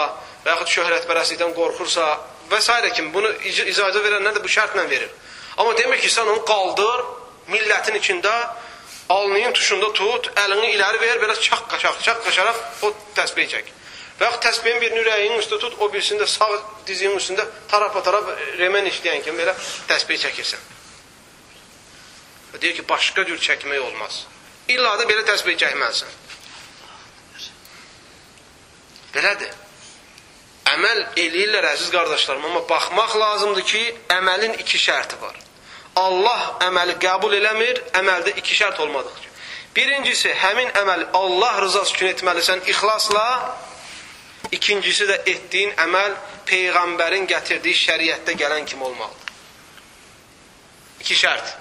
və 0.46 0.54
yaxud 0.54 0.70
şöhrətpərəstlikdən 0.76 1.54
qorxursa 1.56 2.04
və 2.50 2.60
s. 2.62 2.74
kimi 2.94 3.10
bunu 3.12 3.32
icazə 3.50 4.02
verənlər 4.04 4.36
də 4.36 4.42
bu 4.42 4.50
şərtlə 4.50 4.84
verir. 4.90 5.10
Amma 5.58 5.72
demir 5.74 5.98
ki, 5.98 6.10
sən 6.12 6.28
onu 6.30 6.44
qaldır, 6.46 7.02
millətin 7.50 7.98
içində 7.98 8.34
alnının 9.10 9.56
tuşunda 9.58 9.90
tut, 9.92 10.30
əlini 10.38 10.76
iləri 10.76 11.00
ver, 11.02 11.18
belə 11.22 11.34
çaq 11.40 11.66
qaçaq, 11.72 11.98
çaq 12.06 12.22
qaçaraq 12.28 12.86
o 12.86 12.92
təsbih 13.18 13.50
çək. 13.50 13.72
Və 14.20 14.28
yaxud 14.28 14.44
təsbihin 14.46 14.80
birini 14.80 15.02
ürəyinin 15.02 15.42
üstə 15.42 15.58
tut, 15.58 15.74
o 15.82 15.90
birisini 15.92 16.22
də 16.22 16.30
sağ 16.30 16.48
dizinin 16.86 17.18
üstündə 17.18 17.44
taraf-taraf 17.72 18.30
remen 18.60 18.86
işləyən 18.92 19.26
kimi 19.26 19.42
belə 19.42 19.56
təsbih 19.90 20.22
çəkirsən. 20.22 20.62
Və 22.54 22.62
deyir 22.62 22.78
ki, 22.78 22.88
başqa 22.88 23.26
cür 23.26 23.42
çəkmək 23.50 23.82
olmaz. 23.90 24.24
İlla 24.68 24.96
da 24.98 25.10
belə 25.10 25.26
təsbih 25.26 25.58
çəkməlisən. 25.58 26.18
Belədir 29.14 29.65
əməl 30.76 31.02
eləyirlər 31.16 31.66
əziz 31.72 31.90
qardaşlarım, 31.94 32.44
amma 32.50 32.62
baxmaq 32.68 33.16
lazımdır 33.20 33.66
ki, 33.72 33.82
əməlin 34.20 34.56
iki 34.62 34.78
şərti 34.80 35.18
var. 35.20 35.36
Allah 35.96 36.42
əməli 36.66 36.98
qəbul 37.00 37.32
eləmir, 37.38 37.80
əməldə 37.96 38.36
iki 38.36 38.56
şərt 38.58 38.80
olmadıqca. 38.84 39.30
Birincisi, 39.76 40.32
həmin 40.32 40.68
əməli 40.82 41.08
Allah 41.16 41.60
rızası 41.64 41.94
üçün 41.94 42.12
etməlisən 42.12 42.64
ixlasla. 42.68 43.26
İkincisi 44.52 45.08
də 45.08 45.16
etdiyin 45.32 45.72
əməl 45.82 46.12
Peyğəmbərin 46.46 47.26
gətirdiyi 47.28 47.76
şəriətdə 47.80 48.36
gələn 48.38 48.68
kimi 48.68 48.84
olmalıdır. 48.84 49.32
İki 51.00 51.16
şərt. 51.24 51.56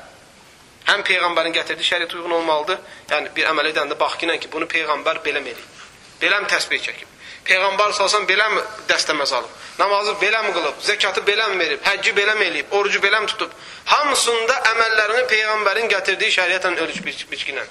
Həm 0.91 1.01
Peyğəmbərin 1.07 1.55
gətirdiyi 1.55 1.87
şəriət 1.87 2.13
uyğun 2.19 2.37
olmalıdır. 2.39 2.79
Yəni, 3.09 3.33
bir 3.35 3.49
əməl 3.51 3.71
edəndə 3.71 3.99
bax 3.99 4.19
ki, 4.19 4.51
bunu 4.51 4.67
Peyğəmbər 4.69 5.23
beləm 5.25 5.47
eləyib. 5.51 5.83
Beləm 6.21 6.47
təsbih 6.51 6.83
çəkib. 6.83 7.14
Peyğəmbər 7.45 7.91
salsan 7.93 8.25
beləmi 8.25 8.61
dəstəməz 8.89 9.31
alıb? 9.37 9.49
Namazı 9.77 10.15
beləmi 10.21 10.53
qılıb? 10.55 10.77
Zəkatı 10.81 11.21
beləmi 11.27 11.59
verib? 11.59 11.81
Həcci 11.85 12.13
beləmi 12.17 12.47
eləyib? 12.49 12.71
Orucu 12.73 13.01
beləmi 13.03 13.29
tutub? 13.29 13.51
Hamısında 13.91 14.55
əməllərini 14.71 15.25
Peyğəmbərin 15.29 15.91
gətirdiyi 15.91 16.33
şəriətlə 16.39 16.71
ölüş 16.85 17.03
biçkinlə. 17.05 17.65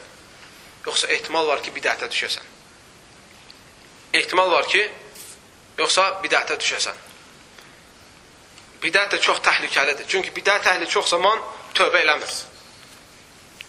Yoxsa 0.87 1.09
ehtimal 1.17 1.49
var 1.49 1.63
ki, 1.65 1.73
bidətə 1.75 2.07
düşəsən. 2.13 2.53
Ehtimal 4.21 4.53
var 4.53 4.69
ki, 4.71 4.85
yoxsa 5.81 6.07
bidətə 6.23 6.61
düşəsən. 6.61 7.03
Bidət 8.85 9.17
də 9.17 9.21
çox 9.27 9.43
təhlükəlidir. 9.43 10.07
Çünki 10.07 10.31
bidət 10.39 10.71
əhli 10.71 10.87
çox 10.87 11.11
zaman 11.17 11.43
tövbə 11.75 12.05
eləmir. 12.05 12.39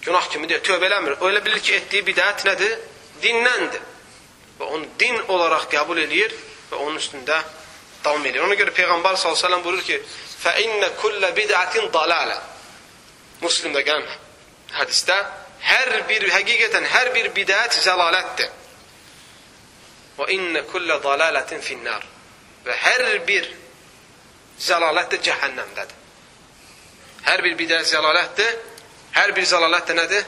Günah 0.06 0.30
kimi 0.30 0.50
deyir, 0.52 0.62
tövbə 0.62 0.92
eləmir. 0.92 1.18
Öyle 1.22 1.46
bilir 1.46 1.66
ki, 1.66 1.80
etdiyi 1.80 2.06
bidət 2.14 2.46
nədir? 2.46 2.78
Dinləndir 3.24 3.95
və 4.61 4.69
onu 4.77 4.87
din 4.99 5.17
olaraq 5.29 5.69
qəbul 5.73 6.01
eləyir 6.05 6.35
və 6.71 6.81
onun 6.85 6.99
üstündə 7.01 7.39
davam 8.05 8.27
edir. 8.27 8.43
Ona 8.45 8.57
görə 8.59 8.75
Peyğəmbər 8.77 9.17
s.ə.v 9.17 9.63
buyurur 9.65 9.85
ki, 9.85 10.01
فَإِنَّ 10.41 10.81
كُلَّ 11.03 11.23
بِدْعَةٍ 11.37 11.75
ضَلَالَ 11.93 12.31
Müslimdə 13.41 13.83
gələn 13.85 14.09
hədisdə 14.77 15.17
hər 15.65 15.93
bir, 16.09 16.27
həqiqətən 16.33 16.87
hər 16.93 17.13
bir 17.15 17.31
bidət 17.37 17.77
zəlalətdir. 17.85 18.51
Və 20.19 20.27
innə 20.37 20.65
kullə 20.69 20.99
dalalətin 21.01 21.63
finnar. 21.65 22.05
Və 22.65 22.77
hər 22.77 23.05
bir 23.29 23.49
zəlalət 24.61 25.15
də 25.15 25.21
cəhənnəmdədir. 25.29 25.97
Hər 27.29 27.43
bir 27.45 27.57
bidət 27.57 27.89
zəlalətdir. 27.89 28.59
Hər 29.17 29.33
bir 29.37 29.49
zəlalət 29.49 29.89
də 29.89 29.97
nədir? 29.97 30.27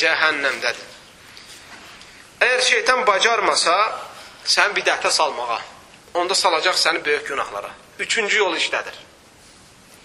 Cəhənnəmdədir. 0.00 0.86
Əgər 2.45 2.61
şeytan 2.61 2.99
bacarmasa, 3.07 3.73
sən 4.45 4.75
bidətə 4.77 5.09
salmağa, 5.09 5.55
onda 6.21 6.35
salacaq 6.37 6.75
səni 6.77 6.99
böyük 7.05 7.25
günahlara. 7.31 7.71
Üçüncü 7.99 8.37
yol 8.37 8.53
işlədir. 8.55 8.99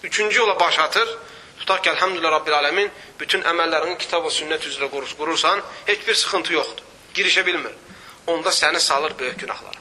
Üçüncü 0.03 0.39
yola 0.39 0.55
baş 0.61 0.79
atır. 0.79 1.09
Tutaq 1.59 1.83
ki, 1.83 1.91
əlhamdülillah 1.91 2.33
Rabbil 2.39 2.57
Alemin, 2.57 2.89
bütün 3.21 3.45
əməllərini 3.45 3.99
kitab 4.01 4.25
və 4.25 4.33
sünnət 4.33 4.65
üzrə 4.71 4.89
qurursan, 4.89 5.61
heç 5.87 6.07
bir 6.07 6.17
sıxıntı 6.23 6.57
yoxdur. 6.57 6.85
Girişə 7.15 7.45
bilmir. 7.47 7.77
Onda 8.27 8.49
səni 8.49 8.81
salır 8.81 9.13
böyük 9.19 9.39
günahlara. 9.41 9.81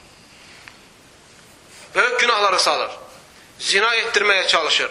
Böyük 1.94 2.20
günahlara 2.20 2.58
salır. 2.58 2.90
Zina 3.58 3.94
etdirməyə 4.02 4.46
çalışır. 4.46 4.90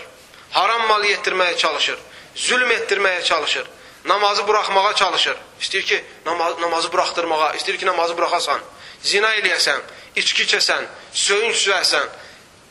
Haram 0.51 0.87
mal 0.87 1.05
etdirməyə 1.05 1.57
çalışır. 1.57 1.99
Zülm 2.35 2.71
etdirməyə 2.71 3.23
çalışır 3.23 3.69
namazı 4.05 4.47
buraxmağa 4.47 4.95
çalışır. 4.95 5.37
İstəyir 5.61 5.83
ki, 5.83 6.03
namaz, 6.25 6.59
namazı 6.59 6.91
buraxdırmağa, 6.91 7.55
istəyir 7.55 7.77
ki, 7.77 7.85
namazı 7.85 8.17
buraxasan. 8.17 8.61
Zina 9.03 9.31
eləyəsən, 9.35 9.79
içki 10.15 10.43
içəsən, 10.43 10.85
söyünç 11.13 11.55
sürəsən, 11.67 12.07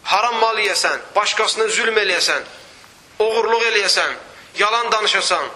haram 0.05 0.37
mal 0.37 0.59
yeyəsən, 0.59 0.99
başqasına 1.16 1.68
zülm 1.68 1.97
eləyəsən, 1.97 2.43
oğurluq 3.18 3.64
eləyəsən, 3.70 4.14
yalan 4.59 4.93
danışasan. 4.93 5.49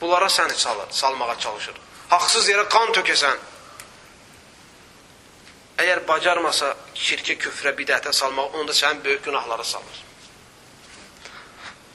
Bunlara 0.00 0.26
səni 0.26 0.54
salır, 0.54 0.90
salmağa 0.90 1.38
çalışır. 1.38 1.74
Haqsız 2.08 2.48
yerə 2.48 2.68
qan 2.68 2.92
tökəsən. 2.96 3.36
Əgər 5.80 6.06
bacarmasa 6.08 6.74
şirkə, 6.94 7.36
küfrə, 7.40 7.72
bidətə 7.76 8.12
salmaq, 8.12 8.56
onda 8.60 8.72
sənin 8.72 9.04
böyük 9.04 9.24
günahlara 9.24 9.64
salır. 9.64 10.09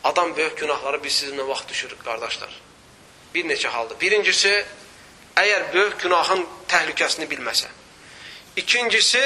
Adam 0.06 0.36
böyük 0.38 0.58
günahları 0.58 1.04
biz 1.04 1.14
sizinlə 1.14 1.48
vaxt 1.48 1.70
düşürük, 1.70 2.04
qardaşlar. 2.06 2.50
Bir 3.34 3.46
neçə 3.50 3.68
halda. 3.74 3.96
Birincisi, 4.02 4.52
əgər 5.36 5.72
böyük 5.74 6.00
günahın 6.04 6.46
təhlükəsini 6.70 7.26
bilməsə. 7.32 7.72
İkincisi, 8.56 9.24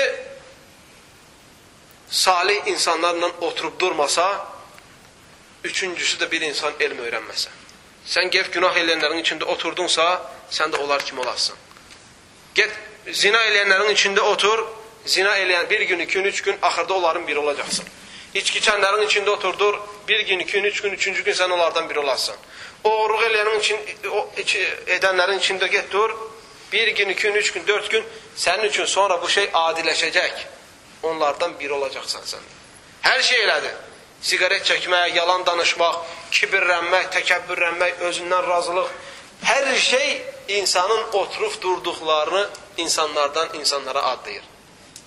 salih 2.09 2.67
insanlarla 2.67 3.27
oturub 3.41 3.79
durmasa, 3.79 4.47
üçüncüsü 5.63 6.17
də 6.23 6.31
bir 6.31 6.47
insan 6.47 6.73
elm 6.79 7.03
öyrənməsə. 7.03 7.51
Sən 8.07 8.31
gəlib 8.31 8.55
günah 8.55 8.79
eləyənlərin 8.79 9.19
içində 9.19 9.51
oturdunsa, 9.51 10.05
sən 10.51 10.71
də 10.71 10.79
onlar 10.79 11.03
kimi 11.05 11.19
olasın. 11.21 11.55
Get 12.55 12.71
zina 13.11 13.43
eləyənlərin 13.51 13.91
içində 13.91 14.23
otur, 14.31 14.63
zina 15.05 15.35
eləyən 15.43 15.69
bir 15.69 15.81
gün, 15.81 15.99
iki 15.99 16.13
gün, 16.13 16.23
üç 16.31 16.41
gün, 16.41 16.57
axırda 16.61 16.93
onların 16.93 17.27
biri 17.27 17.39
olacaqsın. 17.39 17.85
İçki 18.33 18.59
içənlərin 18.61 19.07
içində 19.07 19.29
oturdur, 19.29 19.79
bir 20.07 20.19
gün, 20.19 20.39
iki 20.39 20.51
gün, 20.51 20.63
üç 20.63 20.81
gün, 20.81 20.93
üçüncü 20.93 21.23
gün 21.23 21.33
sən 21.33 21.51
onlardan 21.51 21.89
biri 21.89 21.99
olasın. 21.99 22.35
Oğurluq 22.83 23.23
eləyənin 23.25 23.59
için, 23.59 23.79
o, 24.11 24.29
içi, 24.37 24.61
edənlərin 24.97 25.41
içində 25.41 25.67
get 25.67 25.91
dur, 25.91 26.13
bir 26.71 26.87
gün, 26.87 27.09
iki 27.09 27.21
gün, 27.21 27.35
üç 27.35 27.51
gün, 27.51 27.67
dört 27.67 27.91
gün, 27.91 28.05
sənin 28.37 28.69
üçün 28.69 28.85
sonra 28.85 29.21
bu 29.21 29.29
şey 29.29 29.49
adiləşəcək. 29.53 30.45
Onlardan 31.03 31.59
biri 31.59 31.73
olacaqsan 31.73 32.21
sən. 32.21 32.45
Hər 33.01 33.21
şey 33.23 33.43
elədir. 33.47 33.75
Siqaret 34.21 34.65
çəkmək, 34.67 35.15
yalan 35.15 35.45
danışmaq, 35.45 35.99
kibirlənmək, 36.31 37.11
təkəbbürlənmək, 37.17 38.01
özündən 38.09 38.47
razılıq. 38.47 38.89
Hər 39.43 39.75
şey 39.79 40.21
insanın 40.59 41.03
oturub 41.13 41.61
durduqlarını 41.61 42.49
insanlardan 42.77 43.53
insanlara 43.59 44.03
adlayır. 44.03 44.43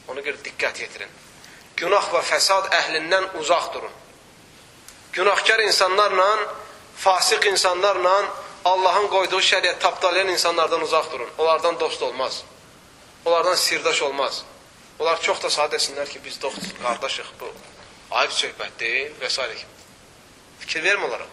Ona 0.08 0.20
görə 0.20 0.40
diqqət 0.44 0.80
yetirin. 0.80 1.21
Günah 1.82 2.04
və 2.14 2.20
fəsad 2.22 2.68
əhlindən 2.78 3.24
uzaq 3.40 3.72
durun. 3.74 3.94
Günahkar 5.12 5.58
insanlarla, 5.58 6.28
fasıq 6.96 7.48
insanlarla, 7.50 8.12
Allahın 8.64 9.08
qoyduğu 9.10 9.40
şəriət 9.42 9.80
tapdalayan 9.82 10.28
insanlardan 10.30 10.82
uzaq 10.86 11.10
durun. 11.12 11.30
Onlardan 11.38 11.80
dost 11.80 12.02
olmaz. 12.02 12.44
Onlardan 13.24 13.54
sirdaş 13.54 14.02
olmaz. 14.02 14.44
Onlar 14.98 15.20
çox 15.20 15.42
da 15.42 15.50
sadə 15.50 15.74
desinlər 15.74 16.08
ki, 16.08 16.20
biz 16.24 16.38
dost, 16.42 16.68
qardaşıq, 16.82 17.32
bu 17.40 17.50
ayıb 18.18 18.34
söhbət 18.36 18.78
deyil 18.78 19.16
və 19.20 19.30
s. 19.30 19.46
Fikir 20.60 20.84
vermə 20.84 21.08
onlara. 21.08 21.26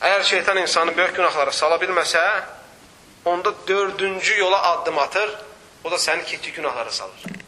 Əgər 0.00 0.24
şeytan 0.30 0.62
insanı 0.62 0.96
böyük 0.96 1.16
günahlara 1.16 1.52
sala 1.52 1.76
bilməsə, 1.82 2.24
onda 3.24 3.52
dördüncü 3.68 4.38
yola 4.38 4.62
addım 4.62 4.98
atır, 4.98 5.36
o 5.84 5.90
da 5.90 5.96
səni 5.96 6.24
kiçik 6.24 6.56
günahlara 6.56 6.90
salır. 6.90 7.47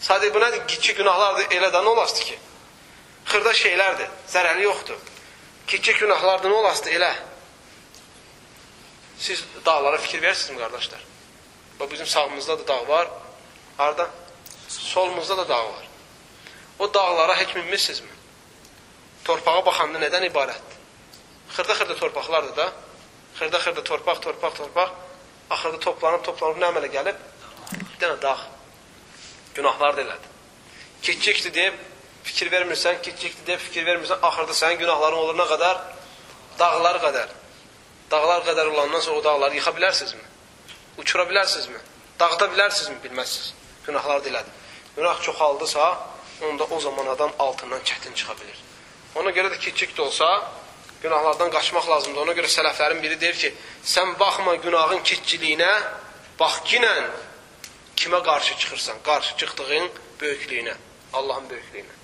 Sadə 0.00 0.30
bu 0.34 0.40
nədir? 0.40 0.66
Kiçik 0.66 0.96
günahlardır, 0.96 1.50
elə 1.56 1.68
də 1.74 1.82
nə 1.84 1.94
olasdı 1.94 2.24
ki? 2.30 2.38
Xırda 3.30 3.52
şeylərdir, 3.54 4.08
zərəli 4.32 4.64
yoxdur. 4.64 5.00
Kiçik 5.66 6.00
günahlardır, 6.00 6.50
nə 6.50 6.60
olasdı, 6.62 6.90
elə. 6.96 7.10
Siz 9.20 9.44
dağlara 9.66 9.98
fikir 9.98 10.22
verirsinizmi, 10.22 10.62
qardaşlar? 10.62 11.04
Bax, 11.80 11.90
bizim 11.90 12.06
sağımızda 12.06 12.58
da 12.58 12.68
dağ 12.68 12.88
var, 12.88 13.08
Harada? 13.80 14.10
Solumuzda 14.68 15.36
da 15.36 15.48
dağ 15.48 15.64
var. 15.64 15.88
O 16.78 16.94
dağlara 16.94 17.36
heç 17.36 17.54
minmirsinizmi? 17.54 18.10
Torpağa 19.24 19.66
baxanda 19.66 19.98
nədən 20.02 20.26
ibarətdir? 20.28 20.76
Xırda-xırda 21.54 21.96
torpaqlardır 21.96 22.56
da. 22.56 22.66
Xırda-xırda 23.38 23.84
torpaq, 23.84 24.20
torpaq, 24.20 24.54
torpaq. 24.54 24.90
Axırda 25.50 25.80
toplanıb, 25.86 26.24
toplanıb 26.24 26.60
nə 26.60 26.68
əmələ 26.72 26.90
gəlib? 26.96 27.22
Bir 27.72 27.96
dənə 28.04 28.18
dağ. 28.22 28.36
Günahlar 29.54 29.96
da 29.96 30.02
elədi. 30.02 30.28
Kiçikdir 31.02 31.54
deyib 31.54 31.78
fikir 32.24 32.52
vermirsən, 32.52 33.00
kiçikdir 33.02 33.46
deyib 33.46 33.60
fikir 33.60 33.86
vermirsən, 33.86 34.18
axırda 34.22 34.52
sənin 34.52 34.78
günahların 34.78 35.16
olur 35.16 35.38
nə 35.38 35.46
qədər? 35.54 35.80
Dağlar 36.58 37.00
qədər. 37.04 37.32
Dağlar 38.10 38.44
qədər 38.48 38.66
olandan 38.74 39.00
sonra 39.00 39.18
o 39.18 39.24
dağları 39.24 39.56
yıxa 39.58 39.72
bilərsinizmi? 39.78 40.26
Uçura 40.98 41.24
bilərsinizmi? 41.30 41.80
Dağıda 42.20 42.50
bilərsinizmi? 42.52 42.98
Bilməzsiniz 43.04 43.52
günahlar 43.86 44.20
dilədi. 44.24 44.50
Günah 44.96 45.22
çoxaldısa, 45.22 46.06
onda 46.42 46.64
o 46.64 46.80
zaman 46.80 47.06
adam 47.06 47.32
altından 47.38 47.80
çətin 47.80 48.14
çıxa 48.14 48.34
bilir. 48.40 48.58
Ona 49.14 49.30
görə 49.30 49.50
də 49.52 49.58
kiçik 49.58 49.96
də 49.96 50.02
olsa, 50.02 50.28
günahlardan 51.02 51.50
qaçmaq 51.50 51.88
lazımdır. 51.88 52.20
Ona 52.26 52.34
görə 52.38 52.50
sələflərin 52.56 53.02
biri 53.02 53.20
deyir 53.20 53.38
ki, 53.42 53.54
sən 53.84 54.18
baxma 54.20 54.54
günahın 54.54 55.02
kiçiliyinə, 55.02 55.72
bax 56.40 56.60
kinə 56.70 56.92
kimə 58.00 58.22
qarşı 58.24 58.56
çıxırsan? 58.58 58.96
Qarşı 59.04 59.36
çıxdığın 59.36 59.88
böyüklüyünə, 60.20 60.74
Allahın 61.12 61.48
böyüklüyünə. 61.50 61.96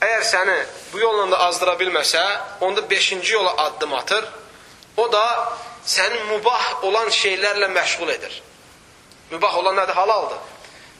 Əgər 0.00 0.22
səni 0.24 0.56
bu 0.92 1.00
yolla 1.02 1.30
da 1.30 1.38
azdıra 1.48 1.74
bilməsə, 1.80 2.22
onda 2.60 2.90
beşinci 2.90 3.32
yola 3.34 3.56
addım 3.56 3.94
atır. 3.94 4.24
O 4.96 5.12
da 5.12 5.24
sənin 5.86 6.24
mübah 6.32 6.84
olan 6.84 7.08
şeylərlə 7.08 7.68
məşğul 7.74 8.12
edir. 8.14 8.42
Mübah 9.30 9.58
olan 9.58 9.76
nədir? 9.76 9.94
Halaldır. 9.94 10.38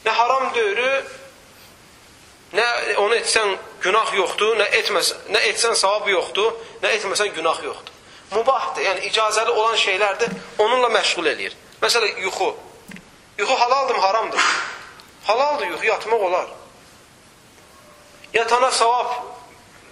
Nə 0.05 0.11
haram 0.11 0.51
döyürü, 0.55 1.05
nə 2.55 2.67
onu 2.97 3.17
etsən 3.17 3.57
günah 3.83 4.13
yoxdur, 4.15 4.57
nə 4.61 4.69
etməsən, 4.83 5.29
nə 5.35 5.45
etsən 5.53 5.75
savab 5.75 6.09
yoxdur, 6.09 6.53
nə 6.83 6.93
etməsən 6.99 7.33
günah 7.39 7.63
yoxdur. 7.65 7.95
Mubahdır, 8.31 8.85
yəni 8.85 9.09
icazəli 9.09 9.51
olan 9.51 9.77
şeylərdir, 9.77 10.35
onunla 10.59 10.91
məşğul 10.99 11.33
eləyir. 11.33 11.55
Məsələn, 11.83 12.19
yuxu. 12.27 12.53
Yuxu 13.39 13.61
halaldırmı, 13.61 14.01
haramdır? 14.01 14.41
Halaldır 15.25 15.67
yuxu, 15.67 15.87
yatmaq 15.87 16.21
olar. 16.21 16.47
Yatana 18.33 18.71
savab, 18.71 19.13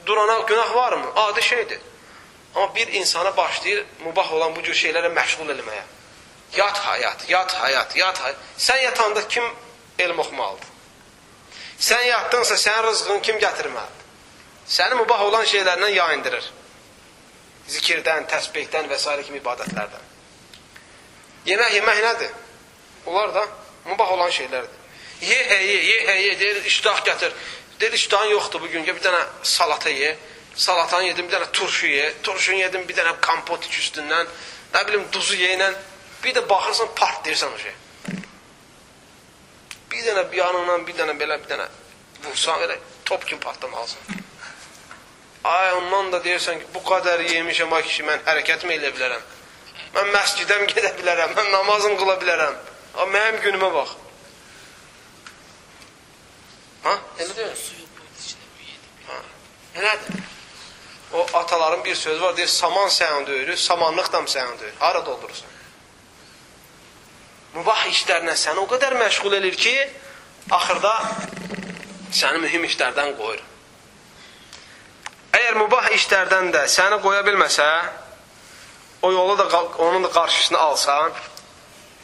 durana 0.06 0.38
günah 0.38 0.74
varmı? 0.74 1.06
Adi 1.16 1.42
şeydir. 1.42 1.78
Amma 2.54 2.74
bir 2.74 2.88
insana 2.92 3.36
başlayır 3.36 3.86
mubah 4.04 4.32
olan 4.32 4.56
bu 4.56 4.62
cür 4.62 4.74
şeylərə 4.74 5.12
məşğul 5.12 5.50
eləməyə. 5.52 5.84
Yat 6.56 6.78
həyat, 6.78 7.26
yat 7.28 7.52
həyat, 7.54 7.96
yat 7.96 8.20
həyat. 8.20 8.36
Sən 8.58 8.82
yatanda 8.82 9.28
kim 9.28 9.44
elm 9.98 10.18
oxumalıdır. 10.18 10.68
Sən 11.80 12.02
yatdınsa, 12.02 12.54
sənin 12.54 12.86
rızqını 12.86 13.20
kim 13.22 13.36
gətirməlidir? 13.36 14.06
Səni 14.66 14.94
mübah 14.94 15.20
olan 15.22 15.44
şeylərdən 15.44 15.92
yayındırır. 15.92 16.48
Zikirdən, 17.68 18.26
təsbihdən 18.30 18.88
və 18.90 18.98
s. 18.98 19.22
kimi 19.26 19.38
ibadətlərdən. 19.42 20.04
Yemək 21.46 21.76
yemək 21.78 22.02
nədir? 22.08 22.32
Onlar 23.06 23.34
da 23.34 23.46
mübah 23.84 24.12
olan 24.12 24.30
şeylərdir. 24.30 24.82
Ye, 25.20 25.36
hə, 25.48 25.60
ye, 25.62 25.76
ye, 25.84 26.00
hə, 26.06 26.16
ye, 26.20 26.38
deyir, 26.40 26.64
iştah 26.64 27.04
gətir. 27.06 27.32
Deyir, 27.80 27.92
iştahın 27.92 28.30
yoxdur 28.30 28.60
bugün, 28.60 28.86
bir 28.86 29.00
dənə 29.00 29.22
salata 29.42 29.90
ye. 29.90 30.16
Salatanı 30.56 31.06
yedim, 31.06 31.28
bir 31.28 31.36
dənə 31.36 31.50
turşu 31.52 31.86
ye. 31.86 32.12
Turşunu 32.22 32.56
yedim, 32.56 32.88
bir 32.88 32.96
dənə 32.96 33.14
kompot 33.24 33.64
iç 33.68 33.78
üstündən. 33.84 34.28
Nə 34.74 34.86
bilim, 34.88 35.06
duzu 35.12 35.36
ye 35.40 35.54
ilə. 35.56 35.72
Bir 36.24 36.34
də 36.34 36.48
baxırsan, 36.48 36.88
partlayırsan 36.96 37.52
o 37.52 37.58
şey. 37.58 37.74
Bir 39.90 40.04
dənə 40.04 40.26
yanından 40.36 40.86
bir 40.86 41.00
dənə 41.00 41.16
belə 41.20 41.40
bir 41.42 41.54
dənə 41.54 41.68
vursan 42.24 42.62
elə 42.66 42.78
top 43.04 43.26
kimi 43.26 43.40
partlamalısın. 43.40 43.98
Ay 45.44 45.72
ondan 45.72 46.12
da 46.12 46.20
deyirsən 46.24 46.58
ki, 46.58 46.66
bu 46.74 46.82
qədər 46.88 47.22
yemişəm 47.30 47.72
ay 47.72 47.84
kişi, 47.86 48.04
mən 48.08 48.24
hərəkət 48.26 48.66
mi 48.66 48.74
elə 48.74 48.90
bilərəm? 48.96 49.26
Mən 49.94 50.10
məscidəm 50.16 50.64
gedə 50.72 50.90
bilərəm, 51.00 51.36
mən 51.38 51.52
namazım 51.52 51.96
qıla 52.00 52.16
bilərəm. 52.22 52.56
Amma 52.96 53.18
mənim 53.18 53.40
günümə 53.44 53.72
bax. 53.74 53.96
Ha? 56.84 56.94
Elə 57.18 57.36
deyil. 57.36 57.66
Ha? 59.08 59.18
Elədir. 59.76 60.22
O 61.12 61.26
ataların 61.32 61.84
bir 61.84 61.94
sözü 61.94 62.22
var, 62.22 62.36
deyir, 62.36 62.48
saman 62.48 62.88
səyən 62.88 63.26
döyürü, 63.26 63.56
samanlıq 63.56 64.12
da 64.12 64.20
mı 64.20 64.28
səyən 64.28 64.58
döyür? 64.60 64.74
Hara 64.78 65.06
doldurursan? 65.06 65.56
mübah 67.56 67.86
işlərlə 67.88 68.34
səni 68.36 68.60
o 68.60 68.66
qədər 68.68 68.96
məşğul 69.00 69.38
edir 69.38 69.56
ki, 69.56 69.74
axırda 70.52 70.92
səni 72.14 72.42
mühüm 72.42 72.66
işlərdən 72.68 73.14
qoyur. 73.18 73.40
Əgər 75.36 75.56
mübah 75.62 75.88
işlərdən 75.96 76.52
də 76.54 76.66
səni 76.72 77.00
qoya 77.04 77.22
bilməsə, 77.26 77.68
o 79.02 79.12
yolu 79.12 79.36
da 79.38 79.46
onun 79.84 80.04
da 80.04 80.10
qarşısını 80.12 80.58
alsan, 80.58 81.12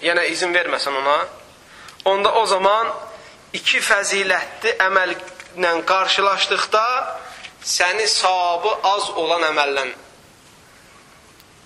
yenə 0.03 0.27
izin 0.31 0.55
verməsən 0.55 0.97
ona, 0.99 1.19
onda 2.05 2.33
o 2.41 2.47
zaman 2.47 2.91
iki 3.53 3.81
fəzilətli 3.81 4.77
əməllə 4.83 5.75
qarşılaşdıqda 5.87 6.87
səni 7.65 8.07
savabı 8.09 8.75
az 8.89 9.11
olan 9.11 9.47
əməllə 9.53 9.87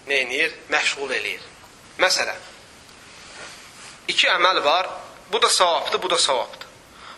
neynir? 0.07 0.53
Məşğul 0.70 1.12
eləyir. 1.16 1.43
Məsələn, 1.99 2.39
iki 4.09 4.28
əməl 4.28 4.62
var. 4.64 4.89
Bu 5.32 5.43
da 5.43 5.49
savabdır, 5.49 6.03
bu 6.03 6.11
da 6.11 6.18
savabdır. 6.18 6.66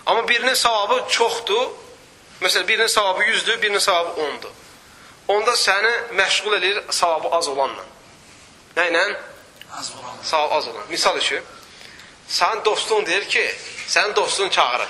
Amma 0.06 0.28
birinin 0.28 0.54
savabı 0.54 1.04
çoxdur. 1.08 1.66
Məsələn, 2.40 2.68
birinin 2.68 2.86
savabı 2.86 3.22
100-dür, 3.22 3.62
birinin 3.62 3.78
savabı 3.78 4.20
10-dur. 4.20 4.54
Onda 5.28 5.50
səni 5.50 5.92
məşğul 6.16 6.56
edir 6.58 6.82
savabı 6.90 7.28
az 7.28 7.48
olanla. 7.48 7.84
Nə 8.76 8.86
ilə? 8.90 9.04
Az 9.78 9.92
olan. 9.92 10.14
Sağ 10.22 10.50
az 10.50 10.68
olan. 10.68 10.82
Misal 10.88 11.16
üçün, 11.16 11.42
sənin 12.28 12.64
dostun 12.64 13.06
deyir 13.06 13.28
ki, 13.28 13.54
sənin 13.88 14.16
dostun 14.16 14.48
çağırır. 14.48 14.88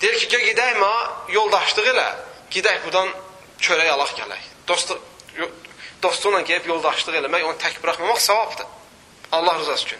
Deyir 0.00 0.28
ki, 0.28 0.36
gedək 0.36 0.78
ma, 0.78 0.94
yoldaşlıq 1.28 1.90
elə, 1.94 2.08
gedək 2.50 2.82
buradan 2.84 3.12
çörək 3.60 3.90
alaq 3.90 4.16
gələk. 4.18 4.48
Dostu, 4.68 4.98
dostunla 6.02 6.40
gəlib 6.40 6.66
yoldaşlıq 6.68 7.20
eləmək, 7.20 7.44
onu 7.44 7.58
tək 7.62 7.78
buraxmamaq 7.82 8.20
savabdır. 8.20 8.66
Allah 9.32 9.58
rızası 9.58 9.84
üçün. 9.84 9.98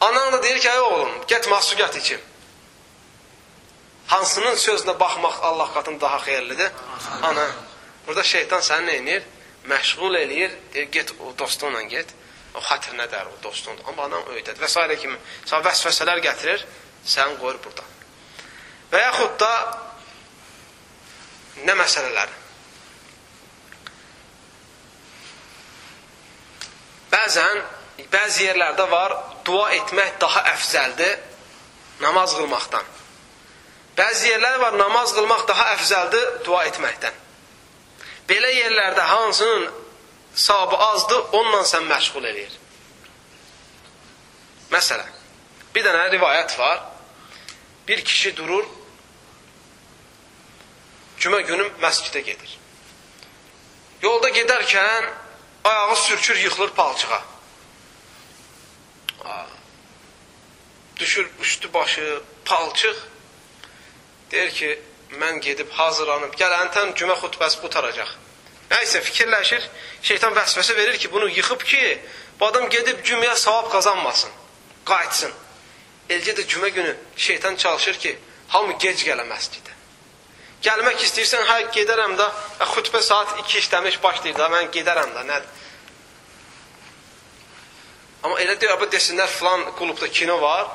Anan 0.00 0.32
da 0.32 0.42
deyir 0.42 0.60
ki, 0.60 0.70
ay 0.70 0.80
oğlum, 0.80 1.12
get 1.28 1.44
su 1.44 1.76
gət 1.76 1.98
içim. 1.98 2.20
Hansının 4.06 4.56
sözünə 4.56 5.00
baxmaq 5.00 5.42
Allah 5.42 5.72
qatında 5.74 6.00
daha 6.00 6.18
xeyirlidir? 6.18 6.70
Ana. 7.22 7.50
Burada 8.06 8.22
şeytan 8.22 8.60
səni 8.60 8.86
nə 8.86 8.94
edir? 9.02 9.22
Məşğul 9.68 10.14
eləyir, 10.16 10.50
deyir, 10.74 10.88
get 10.92 11.12
o 11.20 11.38
dostunla 11.38 11.82
get. 11.82 12.06
O 12.54 12.62
xətrinə 12.64 13.06
dər 13.10 13.30
o 13.30 13.36
dostundur. 13.42 13.86
Amma 13.88 14.08
anan 14.08 14.26
öydədir. 14.34 14.60
Və 14.62 14.68
s. 14.68 14.96
kimi 15.00 15.16
sənə 15.44 15.62
vəsvəsələr 15.68 16.22
gətirir, 16.24 16.66
sən 17.06 17.36
qoyur 17.38 17.60
burada. 17.62 17.86
Və 18.90 19.02
yaxud 19.04 19.36
da 19.38 19.52
nə 21.66 21.76
məsələlər? 21.78 22.36
Bəzən, 27.10 27.62
bəzi 28.10 28.46
yerlərdə 28.48 28.86
var, 28.90 29.16
dua 29.44 29.70
etmək 29.76 30.18
daha 30.22 30.46
əfzəldir 30.54 31.18
namaz 32.00 32.34
qılmaqdan. 32.38 32.86
Bəzi 33.98 34.30
yerlər 34.30 34.58
var, 34.62 34.76
namaz 34.78 35.12
qılmaq 35.16 35.44
daha 35.48 35.66
əfzəldir 35.74 36.28
dua 36.46 36.64
etməkdən. 36.70 37.16
Belə 38.30 38.50
yerlərdə 38.54 39.04
hansının 39.10 39.66
savabı 40.34 40.76
azdır, 40.76 41.22
onunla 41.32 41.62
sən 41.66 41.86
məşğul 41.90 42.26
eləyir. 42.30 42.54
Məsələn, 44.70 45.10
bir 45.74 45.84
dənə 45.84 46.06
rivayət 46.14 46.58
var. 46.58 46.84
Bir 47.88 48.04
kişi 48.04 48.36
durur, 48.36 48.66
cümə 51.18 51.40
günü 51.46 51.66
məscidə 51.82 52.22
gedir. 52.22 52.58
Yolda 54.02 54.30
gedərkən 54.30 55.08
ayağı 55.64 55.96
sürçür, 55.96 56.36
yıxılır 56.36 56.70
palçığa. 56.70 57.22
Düşür 60.96 61.30
üstü 61.40 61.72
başı, 61.72 62.22
palçıq. 62.44 62.96
Deyir 64.30 64.50
ki, 64.50 64.70
mən 65.18 65.40
gedib 65.42 65.70
hazırlanıb, 65.74 66.34
gələnətən 66.38 66.94
cümə 66.94 67.16
xutbəsi 67.18 67.60
qutaracaq. 67.60 68.10
Nəysə 68.70 69.00
fikirləşir, 69.02 69.64
şeytan 70.06 70.34
vəsvəsə 70.36 70.76
verir 70.78 70.98
ki, 70.98 71.10
bunu 71.12 71.28
yıxıb 71.28 71.62
ki, 71.66 71.82
bu 72.40 72.46
adam 72.46 72.68
gedib 72.70 73.02
cüməyə 73.06 73.34
savab 73.36 73.70
qazanmasın, 73.72 74.30
qayıtsın. 74.86 75.32
Elcə 76.10 76.36
də 76.38 76.46
cümə 76.46 76.68
günü 76.74 76.96
şeytan 77.16 77.56
çalışır 77.56 77.98
ki, 78.04 78.12
hamı 78.48 78.76
gec 78.78 79.02
gələ 79.06 79.26
məscidə. 79.26 79.74
Gəlmək 80.62 81.02
istəyirsən, 81.06 81.42
hə, 81.48 81.56
gedərəm 81.74 82.14
də, 82.20 82.26
xütbə 82.74 83.02
saat 83.02 83.38
2 83.42 83.58
işləmiş 83.58 83.98
başlayır 84.02 84.38
da, 84.38 84.48
mən 84.54 84.70
gedərəm 84.74 85.16
də, 85.16 85.24
nədir? 85.32 85.58
Amma 88.22 88.36
elə 88.44 88.58
deyir, 88.60 88.76
bu 88.80 88.86
desinlər 88.92 89.30
filan 89.32 89.64
klubda 89.78 90.08
kino 90.12 90.36
var, 90.42 90.68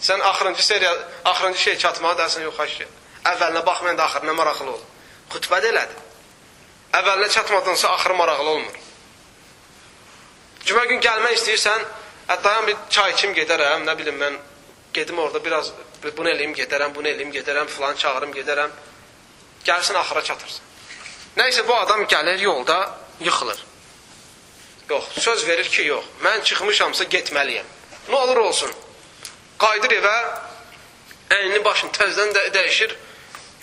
sən 0.00 0.22
axırıncı 0.30 0.66
seriya, 0.66 0.92
axırıncı 1.24 1.60
şey 1.60 1.78
çatmağa 1.84 2.14
dərsən, 2.22 2.46
yox, 2.48 2.56
xaş 2.60 2.86
Əvvəlinə 3.24 3.64
baxmayan 3.66 3.98
da 3.98 4.04
axırına 4.04 4.32
maraqlı 4.36 4.70
olur. 4.70 4.88
Xütbə 5.32 5.60
də 5.64 5.70
elədir. 5.72 6.03
Əvvəlinə 6.94 7.28
çatmadınsa, 7.28 7.88
axırı 7.96 8.14
maraqlı 8.14 8.50
olmur. 8.50 8.76
Cümə 10.64 10.84
gün 10.88 11.00
gəlmək 11.02 11.34
istəyirsən, 11.38 11.82
dayan 12.44 12.66
bir 12.66 12.76
çay 12.90 13.12
içim 13.12 13.34
gedərəm, 13.34 13.82
nə 13.88 13.96
bilim 13.98 14.20
mən 14.20 14.38
gedim 14.94 15.18
orada 15.18 15.44
biraz 15.44 15.72
bunu 16.16 16.30
eləyim 16.30 16.54
gedərəm, 16.54 16.94
bunu 16.94 17.08
eləyim 17.08 17.32
gedərəm, 17.34 17.66
filan 17.66 17.96
çağırım 17.96 18.32
gedərəm. 18.32 18.70
Gəlsin 19.66 19.98
axıra 19.98 20.22
çatırsan. 20.22 20.64
Nəysə 21.36 21.66
bu 21.68 21.74
adam 21.76 22.04
gəlir 22.04 22.40
yolda 22.40 22.78
yıxılır. 23.20 23.64
Yox, 24.90 25.04
söz 25.18 25.46
verir 25.48 25.68
ki, 25.68 25.82
yox. 25.82 26.04
Mən 26.22 26.42
çıxmışamsa 26.42 27.04
getməliyəm. 27.04 27.70
Nə 28.08 28.14
olur 28.14 28.36
olsun. 28.36 28.70
Qayıdır 29.58 29.96
evə, 29.98 30.16
əynini 31.30 31.64
başını 31.64 31.90
təzdən 31.96 32.34
də 32.36 32.42
dəyişir, 32.54 32.96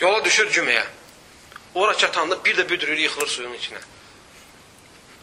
yola 0.02 0.26
düşür 0.26 0.50
cüməyə. 0.52 0.84
Ora 1.76 1.97
çatanda 1.97 2.45
bir 2.45 2.57
də 2.57 2.69
büdürür, 2.69 2.97
yıxılır 2.97 3.28
suyun 3.28 3.53
içinə. 3.53 3.80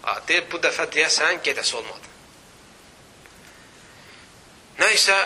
Ha, 0.02 0.20
deyir, 0.28 0.46
bu 0.52 0.56
dəfə 0.64 0.86
deyəsən, 0.94 1.42
gedəsi 1.44 1.76
olmadı. 1.76 2.12
Nəysə, 4.78 5.16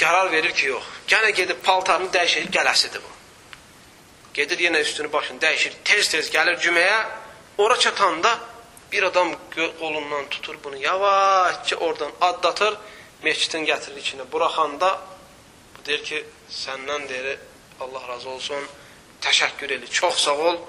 qərar 0.00 0.30
verir 0.32 0.54
ki, 0.56 0.66
yox. 0.72 0.86
Gənə 1.08 1.34
gedib 1.36 1.60
paltarını 1.64 2.08
dəyişir, 2.14 2.48
gələsidir 2.54 3.02
bu. 3.04 3.12
Gedir 4.34 4.62
yenə 4.64 4.80
üstünü 4.86 5.12
başını 5.12 5.42
dəyişir, 5.42 5.76
tez-tez 5.84 6.30
gəlir 6.32 6.56
cüməyə. 6.64 7.00
Ora 7.58 7.78
çatanda 7.78 8.38
bir 8.92 9.02
adam 9.02 9.34
qolundan 9.80 10.28
tutur 10.28 10.56
bunu, 10.64 10.76
yavaşca 10.76 11.76
oradan 11.76 12.12
addatır, 12.20 12.78
meçidin 13.22 13.66
gətirir 13.66 14.00
içinə. 14.00 14.32
Buraxanda 14.32 15.00
bu 15.76 15.84
deyir 15.86 16.04
ki, 16.04 16.24
səndən 16.50 17.08
deyir, 17.08 17.38
Allah 17.80 18.08
razı 18.08 18.28
olsun, 18.28 18.64
təşəkkür 19.24 19.76
edir, 19.76 19.90
çox 19.90 20.24
sağ 20.24 20.36
ol. 20.50 20.60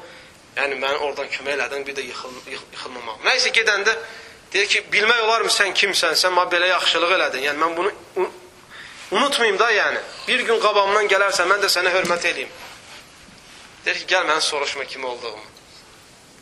Yəni 0.55 0.75
məni 0.81 0.99
oradan 1.05 1.29
kömək 1.31 1.55
elədin, 1.55 1.85
bir 1.87 1.95
də 1.95 2.03
yıxıl, 2.09 2.33
yıx, 2.51 2.63
yıxılmamaq. 2.73 3.21
Nəysə 3.23 3.53
gedəndə 3.55 3.93
deyir 4.53 4.67
ki, 4.67 4.81
bilmək 4.91 5.21
olarmı 5.25 5.51
sən 5.51 5.71
kimsən, 5.77 6.17
sən 6.19 6.33
mənə 6.35 6.51
belə 6.51 6.67
yaxşılıq 6.73 7.13
elədin. 7.17 7.45
Yəni 7.47 7.61
mən 7.61 7.77
bunu 7.77 7.91
unutmayım 9.11 9.59
da 9.59 9.71
yəni. 9.71 10.01
Bir 10.27 10.43
gün 10.49 10.59
qabağımdan 10.59 11.07
gələrsən, 11.13 11.47
mən 11.51 11.63
də 11.63 11.69
sənə 11.71 11.93
hörmət 11.95 12.27
eləyim. 12.33 12.51
Deyir 13.85 14.01
ki, 14.01 14.07
gəl 14.13 14.27
məni 14.27 14.41
soruşma 14.41 14.85
kim 14.85 15.05
olduğumu. 15.05 15.45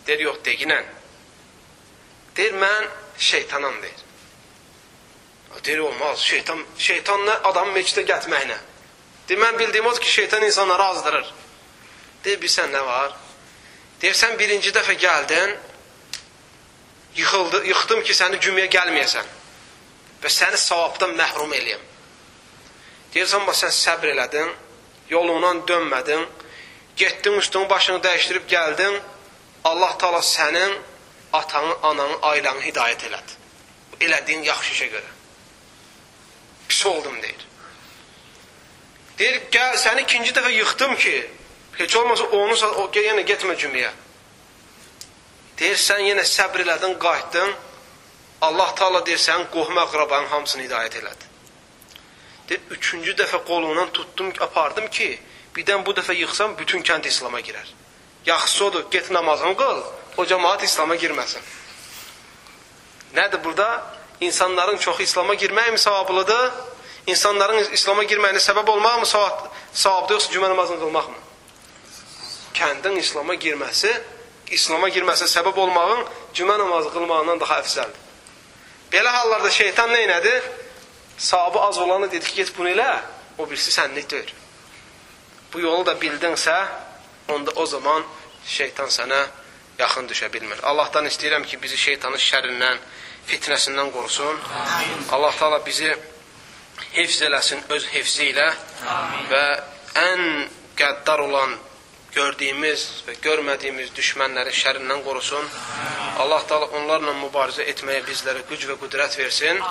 Deyir, 0.08 0.26
yox, 0.26 0.40
deginən. 0.46 0.88
Deyir, 2.36 2.58
mən 2.58 2.88
şeytanam, 3.18 3.82
deyir. 3.82 4.02
Deyir, 5.64 5.80
olmaz, 5.86 6.20
şeytan, 6.20 6.66
şeytan 6.78 7.28
nə 7.30 7.38
adamı 7.52 7.78
meçdə 7.78 8.02
gətməklə. 8.10 8.58
Deyir, 9.30 9.42
mən 9.46 9.60
bildiyim 9.60 9.86
odur 9.86 10.02
ki, 10.02 10.12
şeytan 10.12 10.44
insanları 10.44 10.84
azdırır. 10.84 11.34
Deyir, 12.24 12.40
bilsən 12.42 12.72
nə 12.74 12.84
var? 12.86 13.14
Deyir, 14.02 14.16
sən 14.16 14.38
birinci 14.40 14.74
dəfə 14.76 14.96
gəldin, 15.00 15.56
yıxıldı, 17.16 17.64
yıxdım 17.72 18.04
ki, 18.04 18.16
səni 18.16 18.40
cümləyə 18.44 18.72
gəlməyəsən 18.76 19.36
və 20.24 20.32
səni 20.34 20.60
savabdan 20.60 21.16
məhrum 21.20 21.54
eləyəm. 21.56 21.86
Deyirsən, 23.14 23.46
bax, 23.48 23.64
sən 23.64 23.74
səbr 23.76 24.14
elədin, 24.14 24.52
yolundan 25.10 25.64
dönmədin, 25.68 26.28
Getdin 27.00 27.34
üstünün 27.34 27.70
başını 27.70 27.98
dəyişdirib 28.04 28.50
gəldin. 28.50 29.00
Allah 29.64 29.98
Taala 29.98 30.20
sənin 30.20 30.74
atanı, 31.34 31.76
ananı, 31.84 32.18
ailəni 32.32 32.66
hidayət 32.66 33.06
elədi. 33.08 33.38
Elədiyin 34.04 34.44
yaxşı 34.44 34.74
işə 34.74 34.88
görə. 34.96 35.12
Pis 36.68 36.86
oldum 36.86 37.22
deyir. 37.22 37.46
Deyir, 39.20 39.40
gəl 39.52 39.78
səni 39.80 40.04
ikinci 40.04 40.36
dəfə 40.36 40.52
yıxdım 40.58 40.96
ki, 40.96 41.16
heç 41.80 41.96
olmasa 41.96 42.24
onu 42.24 42.56
o 42.84 42.90
yenə 42.94 43.24
getmə 43.24 43.56
cümləyə. 43.56 43.92
Deyir, 45.60 45.76
sən 45.76 46.06
yenə 46.08 46.24
səbr 46.24 46.64
elədin, 46.64 46.96
qayıtdın. 47.00 47.54
Allah 48.42 48.76
Taala 48.76 49.06
deyir, 49.06 49.20
sənin 49.20 49.50
qohum 49.52 49.80
əqrabanın 49.84 50.30
hamısını 50.32 50.64
hidayət 50.68 50.96
elədi. 51.02 51.30
Deyir, 52.50 52.62
üçüncü 52.76 53.16
dəfə 53.20 53.42
qolundan 53.48 53.92
tutdum, 53.92 54.32
apardım 54.40 54.88
ki, 54.88 55.10
birdən 55.56 55.86
bu 55.86 55.96
dəfə 55.98 56.16
yıxsam 56.16 56.58
bütün 56.58 56.84
kənd 56.84 57.08
İslama 57.08 57.42
girər. 57.42 57.68
Yaxşısı 58.26 58.66
odur, 58.66 58.86
get 58.92 59.12
namazını 59.12 59.56
qıl, 59.62 59.84
o 60.18 60.26
cəmaat 60.26 60.64
İslama 60.64 60.96
girməsin. 60.96 61.44
Nədir 63.16 63.44
burada? 63.44 63.70
İnsanların 64.22 64.78
çoxu 64.78 65.04
İslama 65.04 65.34
girmək 65.34 65.72
mi 65.72 65.80
savablıdır? 65.80 66.52
İnsanların 67.08 67.74
İslama 67.74 68.04
girməyinə 68.04 68.44
səbəb 68.44 68.70
olmaq 68.70 69.00
mı 69.00 69.06
savabdır, 69.06 70.14
yoxsa 70.14 70.34
cümə 70.34 70.50
namazını 70.50 70.80
qılmaq 70.80 71.10
mı? 71.10 71.29
Kəndin 72.54 72.98
İslama 73.00 73.36
girməsi, 73.36 73.94
İslama 74.52 74.90
girməsinə 74.90 75.30
səbəb 75.30 75.58
olmağın 75.60 76.06
cümə 76.34 76.58
namazı 76.60 76.92
qılmağından 76.96 77.40
daha 77.40 77.62
əfsəldir. 77.62 78.06
Belə 78.92 79.14
hallarda 79.14 79.52
şeytan 79.52 79.90
nə 79.94 80.04
elədi? 80.08 80.36
Savabı 81.18 81.60
az 81.60 81.78
olanı 81.78 82.12
dedi 82.12 82.26
ki, 82.26 82.36
get 82.36 82.58
bunu 82.58 82.70
elə, 82.70 82.92
o 83.38 83.50
birisi 83.50 83.72
sənlik 83.72 84.10
deyir 84.12 84.34
bu 85.54 85.60
yolu 85.60 85.86
da 85.86 85.96
bildinsə, 86.02 86.56
onda 87.30 87.52
o 87.56 87.66
zaman 87.66 88.04
şeytan 88.46 88.90
sənə 88.94 89.20
yaxın 89.80 90.10
düşə 90.10 90.30
bilmir. 90.34 90.62
Allahdan 90.64 91.08
istəyirəm 91.10 91.46
ki, 91.50 91.60
bizi 91.62 91.78
şeytanın 91.78 92.22
şərrindən, 92.22 92.82
fitnəsindən 93.30 93.92
qorusun. 93.96 94.40
Amin. 94.64 95.06
Allah 95.12 95.34
Taala 95.40 95.60
bizi 95.66 95.90
hifz 96.96 97.22
eləsin 97.28 97.64
öz 97.70 97.88
hifzi 97.94 98.30
ilə 98.34 98.48
Amin. 98.88 99.26
və 99.32 99.46
ən 100.04 100.24
qəddar 100.80 101.26
olan 101.26 101.56
gördüyümüz 102.16 102.86
və 103.08 103.16
görmədiyimiz 103.24 103.94
düşmənləri 103.98 104.54
şərindən 104.62 105.04
qorusun. 105.06 105.46
Allah 106.24 106.44
Taala 106.50 106.68
onlarla 106.80 107.14
mübarizə 107.22 107.66
etməyə 107.74 108.04
bizlərə 108.10 108.44
güc 108.50 108.66
və 108.72 108.78
qüdrət 108.82 109.18
versin. 109.22 109.62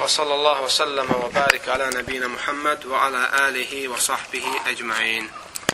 Və 0.00 0.08
sallallahu 0.18 0.66
və 0.66 0.72
səlləmə 0.78 1.18
və 1.24 1.34
barik 1.40 1.68
alə 1.74 1.90
nəbiyinə 1.96 2.30
Muhammed 2.36 2.88
və 2.92 3.04
alə 3.08 3.26
alihi 3.44 3.86
və 3.92 4.00
sahbihi 4.10 4.56
ecmaîn. 4.74 5.30